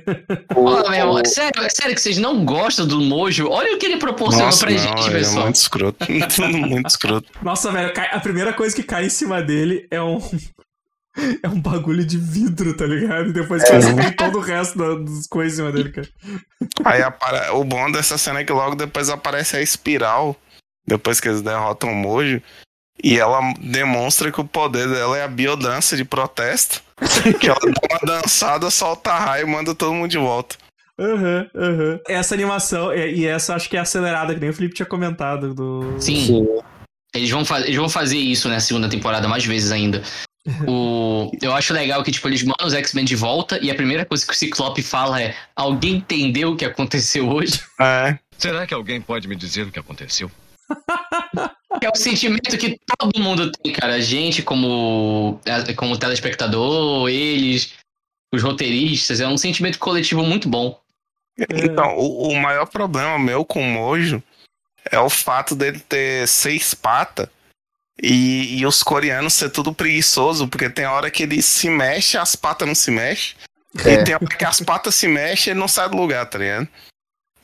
[0.56, 3.48] Olha, meu irmão, é sério, é sério que vocês não gostam do Mojo?
[3.50, 5.42] Olha o que ele proporcionou Nossa, pra não, gente, é pessoal.
[5.44, 6.06] muito escroto.
[6.66, 7.28] muito escroto.
[7.42, 10.18] Nossa, velho, a primeira coisa que cai em cima dele é um.
[11.42, 13.28] É um bagulho de vidro, tá ligado?
[13.30, 14.10] E depois É.
[14.12, 16.08] todo o resto da- das coisas em cima dele, cara.
[16.84, 17.50] Aí apare...
[17.50, 20.36] o bom dessa cena é que logo depois aparece a espiral,
[20.88, 22.42] depois que eles derrotam o Mojo,
[23.02, 26.82] e ela demonstra que o poder dela é a biodança de protesto.
[27.38, 30.56] que ela dá uma dançada, solta raio e manda todo mundo de volta.
[30.98, 32.00] Aham, aham.
[32.08, 35.54] Essa animação, e essa acho que é acelerada, que nem o Felipe tinha comentado.
[35.54, 35.94] Do...
[36.00, 36.44] Sim.
[37.14, 40.02] Eles vão, eles vão fazer isso na segunda temporada mais vezes ainda.
[40.66, 44.06] O, eu acho legal que, tipo, eles mandam os X-Men de volta e a primeira
[44.06, 47.60] coisa que o Ciclope fala é: Alguém entendeu o que aconteceu hoje?
[47.78, 48.18] É.
[48.38, 50.30] Será que alguém pode me dizer o que aconteceu?
[51.80, 53.94] Que é o sentimento que todo mundo tem, cara.
[53.94, 57.74] A gente, como, é, como telespectador, eles,
[58.32, 60.80] os roteiristas, é um sentimento coletivo muito bom.
[61.38, 64.22] Então, o, o maior problema meu com o Mojo
[64.90, 67.28] é o fato dele ter seis patas
[68.02, 72.34] e, e os coreanos ser tudo preguiçoso, porque tem hora que ele se mexe, as
[72.36, 73.34] patas não se mexem.
[73.84, 73.94] É.
[73.94, 76.38] E tem hora que as patas se mexem e ele não sai do lugar, tá
[76.38, 76.68] ligado?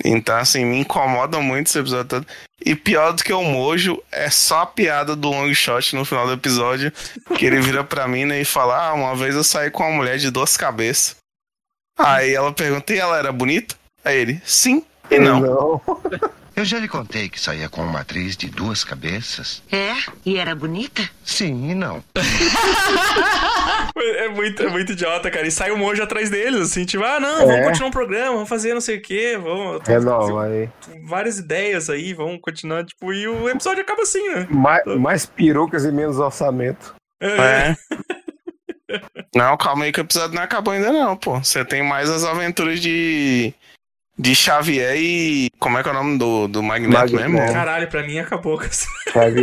[0.02, 2.26] Então, assim, me incomoda muito esse episódio todo.
[2.64, 6.26] E pior do que o Mojo é só a piada do long shot no final
[6.26, 6.92] do episódio,
[7.36, 9.96] que ele vira pra mim né, e fala: Ah, uma vez eu saí com uma
[9.96, 11.16] mulher de duas cabeças.
[11.98, 13.74] Aí ela pergunta: E ela era bonita?
[14.04, 15.40] Aí ele: Sim e não.
[15.40, 15.80] Não.
[16.56, 19.60] Eu já lhe contei que saía com uma atriz de duas cabeças.
[19.72, 19.92] É?
[20.24, 21.02] E era bonita?
[21.24, 22.02] Sim e não.
[23.96, 25.46] É muito, é muito idiota, cara.
[25.46, 27.64] E sai o monge atrás deles, assim, tipo, ah, não, vamos É.
[27.64, 29.88] continuar um programa, vamos fazer não sei o quê, vamos.
[29.88, 30.68] É não, aí.
[31.08, 34.46] Várias ideias aí, vamos continuar, tipo, e o episódio acaba assim, né?
[34.50, 36.94] Mais, mais perucas e menos orçamento.
[37.20, 37.74] É.
[39.34, 41.38] Não, calma aí que o episódio não acabou ainda não, pô.
[41.38, 43.52] Você tem mais as aventuras de.
[44.16, 45.50] De Xavier e.
[45.58, 47.30] Como é que é o nome do, do Magneto Magneto.
[47.30, 47.52] mesmo?
[47.52, 48.86] Caralho, pra mim acabou com essa.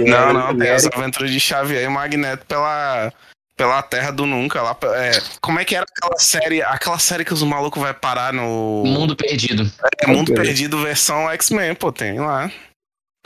[0.08, 3.12] Não, não, tem as aventuras de Xavier e Magneto pela.
[3.58, 4.76] Pela Terra do Nunca lá.
[4.96, 6.64] É, como é que era aquela série?
[6.64, 8.84] Aquela série que os malucos vai parar no.
[8.86, 9.70] Mundo perdido.
[10.00, 10.42] É, Mundo Ok.
[10.44, 12.50] Perdido versão X-Men, pô, tem lá.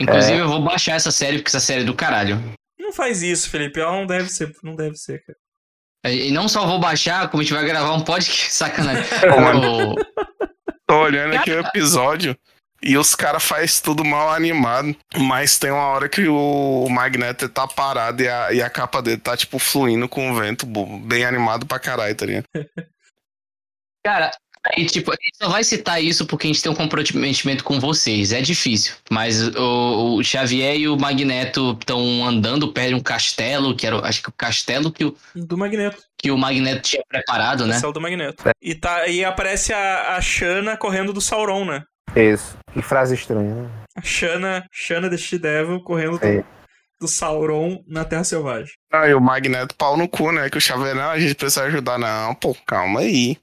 [0.02, 2.42] Inclusive, eu vou baixar essa série porque essa série é do caralho.
[2.78, 3.80] Não faz isso, Felipe.
[3.80, 5.38] Ela não deve ser, não deve ser, cara.
[6.12, 8.50] E não só vou baixar, como a gente vai gravar um podcast.
[8.52, 9.04] Sacanagem.
[9.04, 9.94] O-
[10.96, 12.34] Tô olhando aqui o episódio
[12.82, 17.68] e os caras faz tudo mal animado, mas tem uma hora que o Magneto tá
[17.68, 20.64] parado e a, e a capa dele tá, tipo, fluindo com o vento,
[21.04, 22.46] bem animado pra caralho, tá ligado?
[24.02, 24.30] Cara,
[24.74, 27.78] aí, tipo, a gente só vai citar isso porque a gente tem um comprometimento com
[27.80, 28.32] vocês.
[28.32, 28.94] É difícil.
[29.10, 33.96] Mas o, o Xavier e o Magneto estão andando perto de um castelo, que era,
[33.96, 35.98] o- acho que o castelo que o, Do Magneto.
[36.18, 37.76] que o Magneto tinha preparado, né?
[37.76, 38.42] Esse é o do Magneto.
[38.62, 41.82] E, tá, e aparece a, a Shanna correndo do Sauron, né?
[42.14, 42.56] Isso.
[42.72, 43.70] Que frase estranha, né?
[43.96, 46.44] A Shanna, Shanna the She-Devil correndo do, É.
[47.00, 48.72] do Sauron na Terra Selvagem.
[48.92, 50.48] Ah, e o Magneto pau no cu, né?
[50.48, 51.98] Que o Xavier, não, a gente precisa ajudar.
[51.98, 53.36] Não, pô, calma aí.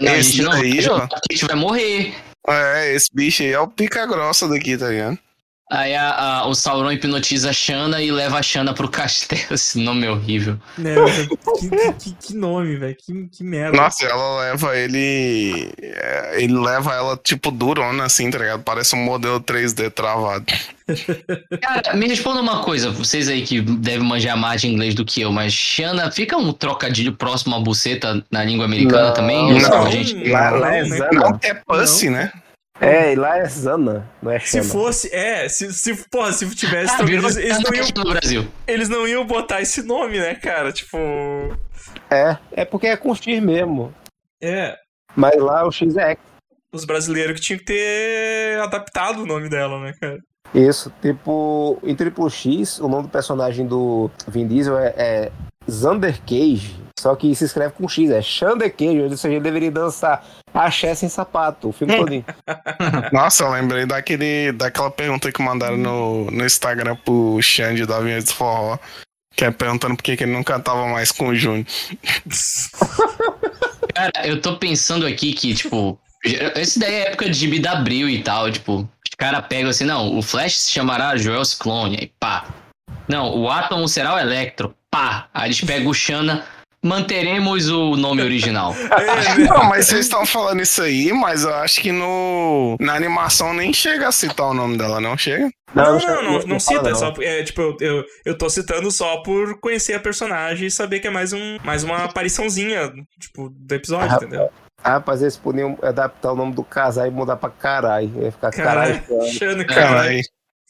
[0.00, 1.02] Não, a Esse gente não daí, vai ó.
[1.04, 2.14] a gente vai morrer.
[2.48, 5.18] É, esse bicho aí é o pica grossa daqui, tá ligado?
[5.72, 9.40] Aí a- a- o Sauron hipnotiza a Shanna e leva a Shanna pro castelo.
[9.54, 10.58] Esse nome é horrível.
[10.76, 10.94] Né,
[11.58, 12.94] que, que, que- que nome, velho.
[12.94, 13.74] Que, que merda.
[13.76, 15.72] Nossa, ela leva ele.
[15.80, 18.62] é, Ele leva ela, tipo, durona, assim, tá ligado?
[18.62, 20.44] Parece um modelo 3D travado.
[21.60, 25.20] Cara, me responda uma coisa, vocês aí que devem manjar mais de inglês do que
[25.22, 29.60] eu, mas Shanna fica um trocadilho próximo à buceta na língua americana Não, também?
[29.60, 29.86] não.
[29.86, 30.28] A gente...
[30.30, 30.96] Lá, lá é não, né?
[30.98, 31.10] Zana.
[31.12, 32.32] Não, é Pussy, né?
[32.80, 34.64] É, e lá é Zana, não é Se Xana.
[34.64, 38.48] fosse, é, se, se, porra, se tivesse, Ah, eles, eles não iam, no Brasil.
[38.66, 40.72] eles não iam botar esse nome, né, cara?
[40.72, 40.98] Tipo,
[42.10, 43.94] É, é porque é com X mesmo.
[44.42, 44.76] é,
[45.16, 46.18] Mas lá o X é X.
[46.74, 50.18] os brasileiros que tinham que ter adaptado o nome dela, né, cara?
[50.54, 55.32] Isso, tipo, em Triple X, o nome do personagem do Vin Diesel é, é
[55.68, 59.70] Xander Cage, só que se escreve com X, é Xander Cage, ou seja, ele deveria
[59.70, 60.24] dançar
[60.54, 62.24] axé sem sapato, o filme todinho.
[63.12, 68.22] Nossa, eu lembrei daquele, daquela pergunta que mandaram no, no Instagram pro Xande da Vinha
[68.22, 68.78] de Forró.
[69.36, 71.66] Que é perguntando por que que ele não cantava mais com o Júnior.
[73.92, 78.08] Cara, eu tô pensando aqui que, tipo, esse daí é época de gibi da Abril
[78.08, 82.12] e tal, tipo, os caras pegam assim, não, o Flash se chamará Joel Clone, aí
[82.18, 82.46] pá.
[83.08, 84.74] Não, o átomo será o Electro.
[84.90, 85.28] Pá!
[85.32, 86.44] Aí eles pegam o Xana.
[86.82, 88.74] Manteremos o nome original.
[89.38, 93.72] Não, mas vocês estão falando isso aí, mas eu acho que no, na animação nem
[93.72, 95.48] chega a citar o nome dela, não chega?
[95.74, 96.94] Não, não, não, não, cita, é não.
[96.94, 101.00] só, é, tipo, eu, eu, eu tô citando só por conhecer a personagem e saber
[101.00, 104.50] que é mais, um, mais uma apariçãozinha, tipo, do episódio, Ah, entendeu?
[104.84, 108.10] Rapaz, eles podiam adaptar o nome do casal e mudar pra caralho.
[108.22, 109.32] Ia ficar Caralho, caralho.
[109.32, 109.88] Xana, caralho.
[109.96, 110.20] Caralho.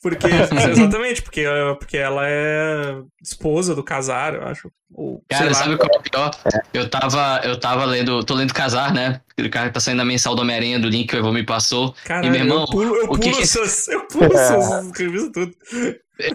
[0.02, 0.26] Porque,
[0.70, 1.46] exatamente, porque,
[1.78, 4.70] porque ela é esposa do casar, eu acho.
[4.94, 6.30] Ou, Cara, sabe o que é o pior?
[6.74, 9.22] Eu tava, eu tava lendo, tô lendo Casar, né?
[9.40, 11.94] O cara tá saindo a mensal do Homem-Aranha do link que o Evo me passou.
[12.04, 15.54] Caralho, e meu irmão, eu pulo, eu pulo que- essas, eu pulo essas revistas tudo.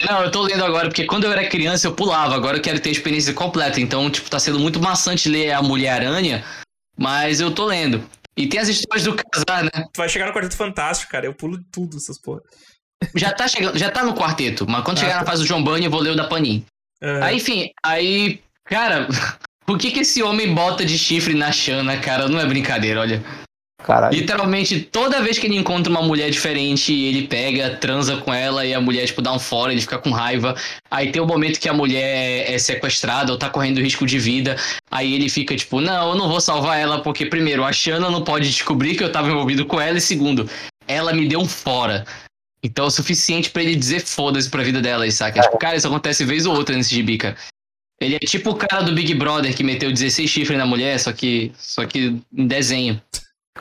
[0.09, 2.79] Não, eu tô lendo agora, porque quando eu era criança eu pulava, agora eu quero
[2.79, 3.79] ter a experiência completa.
[3.79, 6.43] Então, tipo, tá sendo muito maçante ler a Mulher-Aranha,
[6.99, 8.03] mas eu tô lendo.
[8.37, 9.69] E tem as histórias do Casar, né?
[9.93, 12.41] Tu vai chegar no Quarteto Fantástico, cara, eu pulo tudo essas porra.
[13.15, 15.19] Já tá chegando, já tá no quarteto, mas quando Ah, chegar tá.
[15.21, 16.65] na fase do João Bunny, eu vou ler o da Panin.
[17.01, 19.07] É, Aí, enfim, aí, cara,
[19.67, 22.27] o que que esse homem bota de chifre na Xana, cara?
[22.27, 23.23] Não é brincadeira, olha.
[23.83, 24.13] Caralho.
[24.13, 28.73] Literalmente, toda vez que ele encontra uma mulher diferente, ele pega, transa com ela e
[28.73, 30.55] a mulher, tipo, dá um fora, ele fica com raiva.
[30.91, 34.57] Aí tem o momento que a mulher é sequestrada ou tá correndo risco de vida.
[34.91, 38.23] Aí ele fica, tipo, não, eu não vou salvar ela porque, primeiro, a Shanna não
[38.23, 39.97] pode descobrir que eu tava envolvido com ela.
[39.97, 40.49] E segundo,
[40.87, 42.05] ela me deu um fora.
[42.61, 45.41] Então é o suficiente pra ele dizer foda-se pra vida dela, saca?
[45.41, 47.37] Tipo, cara, isso acontece vez ou outra nesse gibi, cara.
[48.01, 51.11] Ele é tipo o cara do Big Brother que meteu 16 chifres na mulher, só
[51.11, 53.01] que, só que em desenho.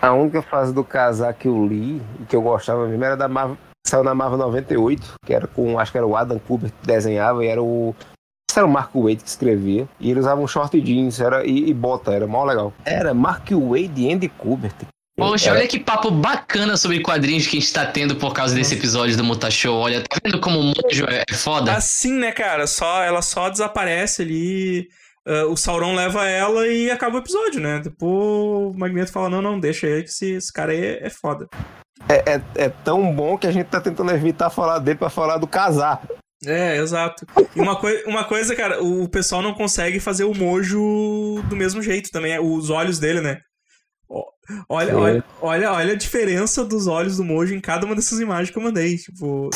[0.01, 3.28] A única fase do casar que eu li e que eu gostava mesmo era da
[3.28, 3.57] Marvel.
[3.86, 5.78] Saiu na Marvel 98, que era com.
[5.78, 7.95] Acho que era o Adam Kubert que desenhava e era o.
[8.55, 9.89] Era o Mark Wade que escrevia.
[10.01, 12.72] E ele usava um short jeans era, e, e bota, era mó legal.
[12.84, 14.74] Era Mark Wade e Andy Kubert.
[15.16, 18.55] Poxa, Era- olha que papo bacana sobre quadrinhos que a gente tá tendo por causa
[18.55, 19.76] desse episódio do Muta Show.
[19.76, 21.72] Olha, tá vendo como o Mojo é é foda?
[21.72, 22.66] Assim, né, cara?
[22.66, 24.89] Só, ela só desaparece ali.
[25.29, 27.81] Ah, o Sauron leva ela e acaba o episódio, né?
[27.81, 31.11] Depois o Magneto fala: não, não, deixa aí que esse, esse cara aí é, é
[31.11, 31.47] foda.
[32.09, 35.37] É, é, é tão bom que a gente tá tentando evitar falar dele pra falar
[35.37, 36.03] do casar.
[36.47, 37.26] É, exato.
[37.55, 41.83] E uma, coi uma coisa, cara, o pessoal não consegue fazer o Mojo do mesmo
[41.83, 42.33] jeito também.
[42.33, 43.41] é, Os olhos dele, né?
[44.68, 48.51] Olha, olha, olha, olha a diferença dos olhos do Mojo em cada uma dessas imagens
[48.51, 48.97] que eu mandei.
[48.97, 49.51] Tipo,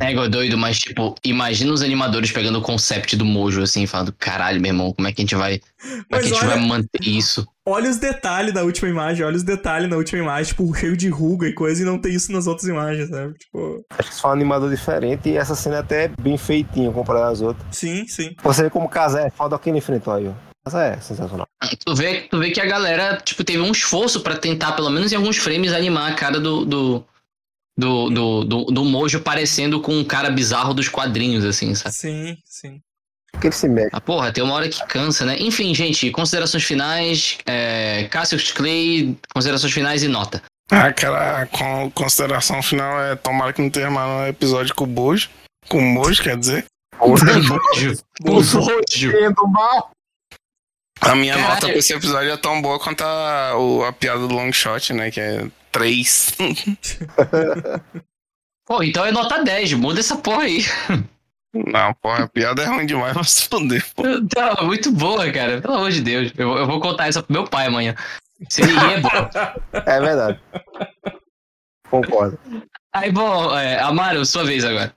[0.00, 4.12] É, igual doido, mas tipo, imagina os animadores pegando o concept do Mojo assim, falando,
[4.12, 5.60] caralho, meu irmão, como é que a gente vai.
[5.80, 7.46] Como é Mas que a gente olha- vai manter isso?
[7.66, 11.08] olha os detalhes da última imagem, olha os detalhes na última imagem, tipo, cheio de
[11.08, 13.34] ruga e coisa, e não tem isso nas outras imagens, sabe?
[13.38, 17.28] Tipo, Acho que só um animador diferente e essa cena é até bem feitinha comparada
[17.30, 17.64] às outras.
[17.70, 18.34] sim, sim.
[18.42, 20.32] Você vê como o casar é foda quem ele enfrentou aí, ó.
[20.64, 21.46] Casar é sensacional.
[21.84, 25.12] Tu vê, tu vê que a galera, tipo, teve um esforço pra tentar, pelo menos
[25.12, 26.64] em alguns frames, animar a cara do.
[26.64, 27.04] do...
[27.76, 31.94] Do, do, do, do Mojo parecendo com um cara bizarro dos quadrinhos, assim, sabe?
[31.94, 32.80] Sim, sim.
[33.32, 33.90] Porque ele se mexe.
[33.92, 35.36] Ah, porra, tem uma hora que cansa, né?
[35.40, 37.36] Enfim, gente, considerações finais.
[37.44, 40.40] É, Cassius Clay, considerações finais e nota.
[40.70, 45.28] Aquela con- consideração final é tomara que não tenha mais um episódio com o Bojo.
[45.68, 46.64] Com o Mojo, quer dizer.
[47.00, 47.24] Mojo.
[48.22, 48.60] Mojo.
[48.60, 49.34] Mojo.
[49.34, 49.90] do mal.
[51.00, 51.54] A minha Caralho.
[51.54, 54.92] nota pra esse episódio é tão boa quanto a, o- a piada do long shot,
[54.92, 55.10] né?
[55.10, 55.44] Que é
[55.74, 56.36] 3.
[58.64, 60.64] Pô, então é nota 10, muda essa porra aí.
[61.52, 63.84] Não, porra, a piada é ruim demais pra se fuder.
[63.94, 64.02] pô.
[64.32, 65.60] Tá, muito boa, cara.
[65.60, 66.32] Pelo amor de Deus.
[66.36, 67.94] Eu, eu vou contar essa pro meu pai amanhã.
[68.48, 69.10] Se ele rir, é bom.
[69.72, 70.40] É verdade.
[71.90, 72.38] Concordo.
[72.92, 74.94] Aí, bom, é, Amaro, sua vez agora.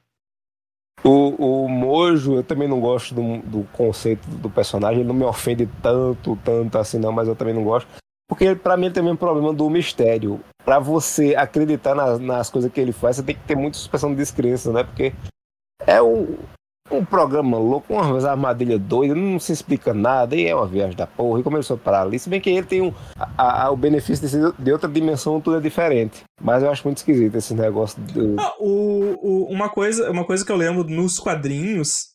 [1.04, 5.00] O, o Mojo, eu também não gosto do, do conceito do personagem.
[5.00, 7.88] Ele não me ofende tanto, tanto assim, não, mas eu também não gosto.
[8.28, 10.40] Porque pra mim ele tem o mesmo problema do mistério.
[10.66, 14.10] Pra você acreditar nas, nas coisas que ele faz, você tem que ter muita suspensão
[14.10, 14.84] de descrença, né?
[14.84, 15.14] Porque
[15.86, 16.36] é um,
[16.92, 21.08] um programa louco, uma armadilha doida, não se explica nada, e é uma viagem da
[21.08, 22.20] porra, e começou para ali.
[22.20, 22.94] Se bem que ele tem um,
[23.38, 26.24] a- a- o benefício de de outra dimensão, tudo é diferente.
[26.42, 28.36] Mas eu acho muito esquisito esse negócio do.
[28.42, 32.10] Ah, o, o- uma, coisa, uma coisa que eu lembro nos quadrinhos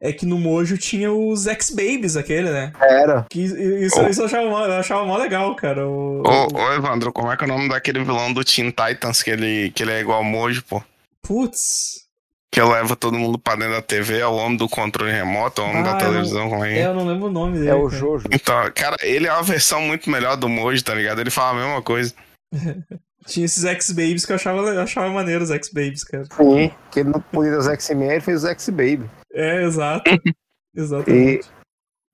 [0.00, 2.72] é que no Mojo tinha os X-Babies, aquele, né?
[2.80, 3.26] Era.
[3.28, 5.86] Que isso, isso eu, achava, mó- eu achava mó legal, cara.
[5.88, 9.22] O, Ô, ô, Evandro, como é que é o nome daquele vilão do Teen Titans
[9.22, 10.82] que ele, que ele é igual ao Mojo, pô?
[11.22, 12.06] Putz.
[12.50, 15.64] Que leva todo mundo pra dentro da TV, é o homem do controle remoto, é
[15.64, 16.86] o homem Ah, da eu televisão, como é É, é?
[16.86, 17.68] eu não lembro o nome dele.
[17.70, 17.98] É o cara.
[17.98, 18.24] Jojo.
[18.32, 21.20] Então, cara, ele é uma versão muito melhor do Mojo, tá ligado?
[21.20, 22.14] Ele fala a mesma coisa.
[23.28, 26.24] Tinha esses X-Babies que eu achava, eu achava maneiro, os X-Babies, cara.
[26.24, 29.08] Sim, que ele não podia ter os X-Men, ele fez os X-Baby.
[29.32, 30.10] É, exato.
[30.74, 31.48] Exatamente.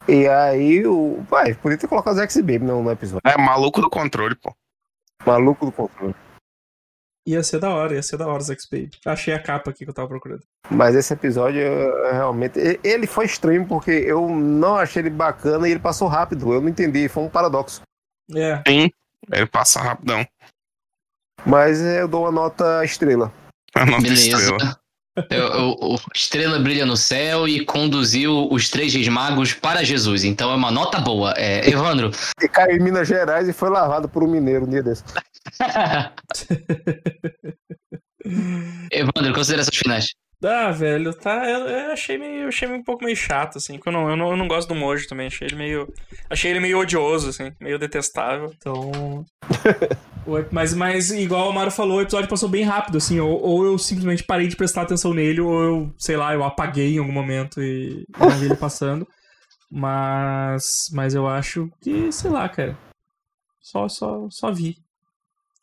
[0.09, 1.25] E aí, o.
[1.31, 3.23] Pai, podia ter colocado os X-Baby no, no episódio.
[3.25, 4.55] É maluco do controle, pô.
[5.25, 6.15] Maluco do controle.
[7.27, 9.01] Ia ser da hora, ia ser da hora o Zack Spade.
[9.07, 10.43] Achei a capa aqui que eu tava procurando.
[10.71, 12.59] Mas esse episódio, eu, realmente.
[12.59, 16.53] e- Ele foi estranho porque eu não achei ele bacana e ele passou rápido.
[16.53, 17.81] Eu não entendi, foi um paradoxo.
[18.35, 18.91] É, Sim,
[19.33, 20.27] ele passa rapidão.
[21.47, 23.33] Mas eu dou uma nota estrela.
[23.75, 24.27] A nota Beleza.
[24.27, 24.79] estrela.
[25.31, 30.25] Eu- eu- o estrela brilha no céu e conduziu os três reis magos para Jesus.
[30.25, 31.33] Então é uma nota boa.
[31.37, 32.11] É, Evandro,
[32.43, 35.05] E caiu em Minas Gerais e foi lavado por um mineiro um dia desse.
[38.91, 40.07] Evandro, considerações finais.
[40.47, 41.49] Ah, velho, tá.
[41.49, 42.49] Eu, eu achei meio.
[42.49, 43.75] Achei um pouco meio chato, assim.
[43.75, 45.27] porque Eu não, eu não, eu não gosto do Mojo também.
[45.27, 45.93] Achei ele meio.
[46.29, 48.53] Achei ele meio odioso, assim, meio detestável.
[48.57, 49.25] Então.
[50.53, 53.19] mas, mas, igual o Amaro falou, o episódio passou bem rápido, assim.
[53.21, 56.95] Ou, ou eu simplesmente parei de prestar atenção nele, ou eu, sei lá, eu apaguei
[56.95, 59.07] em algum momento e não vi ele passando.
[59.71, 60.65] Mas.
[60.93, 62.77] Mas eu acho que, sei lá, cara.
[63.61, 64.84] Só, só, só vi.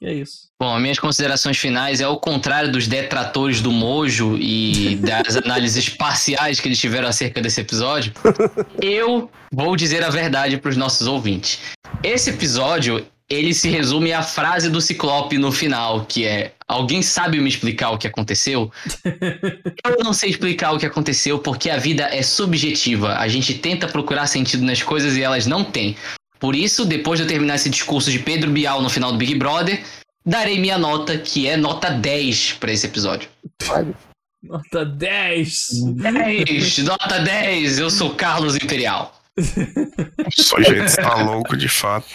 [0.01, 0.47] E é isso.
[0.59, 6.59] Bom, minhas considerações finais é ao contrário dos detratores do Mojo e das análises parciais
[6.59, 8.11] que eles tiveram acerca desse episódio.
[8.81, 11.59] Eu vou dizer a verdade para os nossos ouvintes.
[12.01, 17.39] Esse episódio, ele se resume à frase do Ciclope no final, que é: Alguém sabe
[17.39, 18.71] me explicar o que aconteceu?
[19.85, 23.17] Eu não sei explicar o que aconteceu porque a vida é subjetiva.
[23.17, 25.95] A gente tenta procurar sentido nas coisas e elas não têm.
[26.41, 29.35] Por isso, depois de eu terminar esse discurso de Pedro Bial no final do Big
[29.35, 29.79] Brother,
[30.25, 33.29] darei minha nota, que é nota 10 para esse episódio.
[34.41, 35.67] Nota 10!
[35.97, 36.77] 10!
[36.83, 37.77] nota 10!
[37.77, 39.15] Eu sou Carlos Imperial.
[40.31, 42.07] Só gente está louco de fato.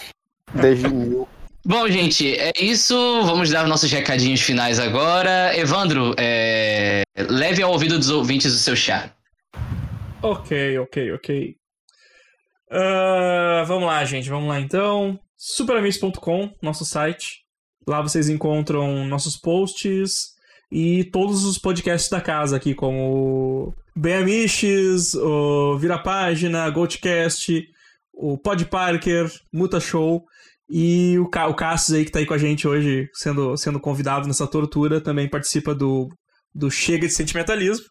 [0.53, 1.29] Desde mil.
[1.65, 2.97] Bom, gente, é isso.
[3.23, 5.57] Vamos dar nossos recadinhos finais agora.
[5.57, 9.13] Evandro, é, leve ao ouvido dos ouvintes o seu chá.
[10.21, 11.57] Ok, ok, ok.
[12.71, 14.29] Ah, vamos lá, gente.
[14.29, 15.19] Vamos lá então.
[15.37, 17.45] Superamigos.com, nosso site.
[17.87, 20.35] Lá vocês encontram nossos posts
[20.71, 27.65] e todos os podcasts da casa aqui, como Bem Amiches, o Vira Página, Goldcast,
[28.13, 30.25] o Pod Parker, Muta Show
[30.69, 33.79] e o, Ca o Cassius aí que tá aí com a gente hoje, sendo, sendo
[33.79, 36.09] convidado nessa tortura, também participa do,
[36.53, 37.87] do Chega de Sentimentalismo.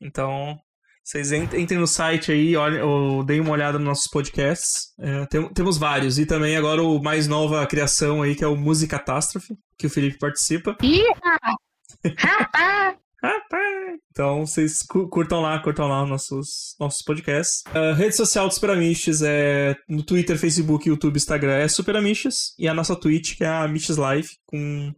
[0.00, 0.56] Então,
[1.04, 4.86] vocês en- entrem no site aí, olhem, ou deem uma olhada nos nossos podcasts.
[4.98, 6.18] É, tem- temos vários.
[6.18, 10.18] E também agora o mais nova criação aí, que é o Musicatástrofe, que o Felipe
[10.18, 10.74] participa.
[13.22, 13.98] Rapaz!
[14.10, 17.62] Então vocês cu- curtam lá, curtam lá os nossos, nossos podcasts.
[17.74, 22.54] A rede social do Superamistes é no Twitter, Facebook, YouTube, Instagram é Superamistes.
[22.58, 24.92] E a nossa Twitch, que é a Miches Live, com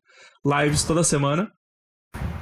[0.45, 1.51] lives toda semana.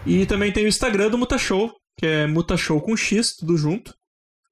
[0.07, 3.95] E também tem o Instagram do Mutashow, que é Mutashow com X, tudo junto.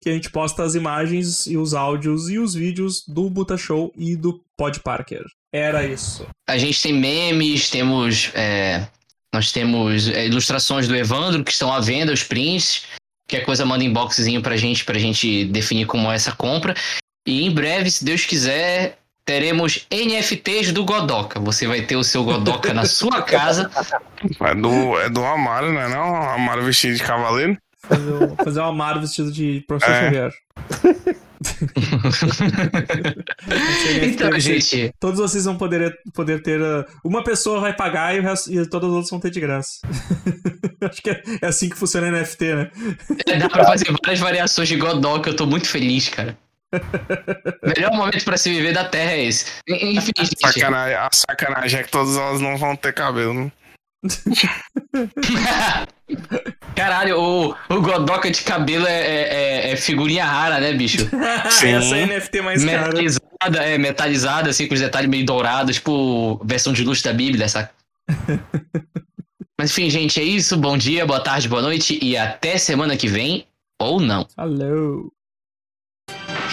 [0.01, 4.17] Que a gente posta as imagens e os áudios e os vídeos do Mutashow e
[4.17, 5.25] do Pod Parker.
[5.53, 6.27] Era isso.
[6.49, 8.31] A gente tem memes, temos.
[8.35, 8.89] é,
[9.33, 12.87] nós temos é, ilustrações do Evandro que estão à venda, os prints.
[13.29, 16.75] Qualquer coisa, manda inboxzinho pra gente, pra gente definir como é essa compra.
[17.27, 21.39] E em breve, se Deus quiser, teremos NFTs do Godoka.
[21.41, 23.71] Você vai ter o seu Godoka na sua casa.
[24.41, 25.89] É do, é do Amaro, né?
[25.89, 26.15] Não?
[26.17, 27.57] Amaro vestido de cavaleiro.
[27.85, 30.03] Fazer, o- fazer um Amaro vestido de professor É.
[30.05, 30.33] Xavier.
[34.03, 36.61] Então, gente, Todos vocês vão poder, poder ter.
[36.61, 39.41] uh, Uma pessoa vai pagar e, o resto, e todos os outros vão ter de
[39.41, 39.81] graça.
[40.81, 42.71] Acho que é, é assim que funciona NFT, né?
[43.39, 45.31] dá pra fazer várias variações de Godoka.
[45.31, 46.37] Eu tô muito feliz, cara.
[47.77, 49.47] Melhor momento pra se viver da Terra é esse.
[49.69, 50.37] Enfim, gente.
[50.41, 53.53] Sacanagem, a sacanagem é que todas elas não vão ter cabelo, né?
[56.75, 59.35] Caralho, o, o Godoka de cabelo é, é-
[59.69, 61.09] é- é figurinha rara, né, bicho?
[61.51, 61.75] Sim.
[61.75, 62.87] Essa é a NFT mais cara.
[62.89, 67.49] metalizada, é, metalizada, assim, com os detalhes meio dourados, tipo versão de luz da Bíblia,
[67.49, 67.71] saca?
[69.59, 70.57] Mas enfim, gente, é isso.
[70.57, 73.47] Bom dia, boa tarde, boa noite e até semana que vem,
[73.81, 74.27] ou não.
[74.37, 75.13] Alô.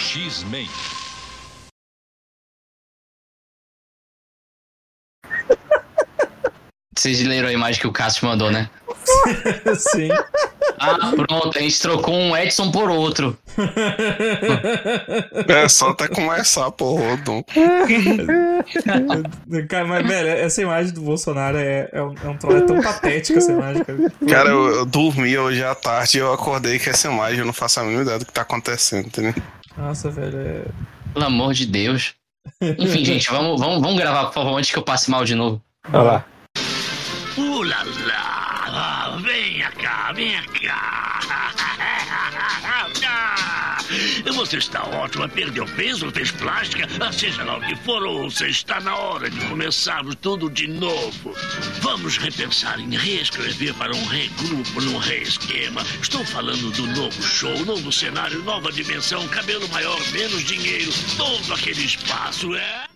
[0.00, 0.66] X-Men.
[6.96, 8.68] Vocês leram a imagem que o Cássio mandou, né?
[9.76, 10.08] Sim.
[10.78, 13.36] Ah, pronto, a gente trocou um Edson por outro.
[15.48, 17.16] É só até começar, porra.
[17.18, 17.42] Dom.
[19.68, 22.80] Cara, mas, velho, essa imagem do Bolsonaro é, é, um, é, um troço- é tão
[22.80, 23.98] patética essa imagem, cara.
[24.28, 27.52] Cara, eu, eu dormi hoje à tarde e eu acordei com essa imagem, eu não
[27.52, 29.34] faço a mínima ideia do que tá acontecendo, entendeu?
[29.80, 30.64] Nossa, velho, é.
[31.14, 32.14] Pelo amor de Deus.
[32.78, 35.62] Enfim, gente, vamos, vamos, vamos gravar, por favor, antes que eu passe mal de novo.
[35.92, 36.24] Olha lá.
[44.24, 48.48] Você está ótima, perdeu peso, fez plástica, ah, seja lá o que for, ou você
[48.48, 51.34] está na hora de começarmos tudo de novo.
[51.80, 55.82] Vamos repensar em reescrever para um regrupo, num reesquema.
[56.02, 61.84] Estou falando do novo show, novo cenário, nova dimensão, cabelo maior, menos dinheiro, todo aquele
[61.84, 62.89] espaço, é?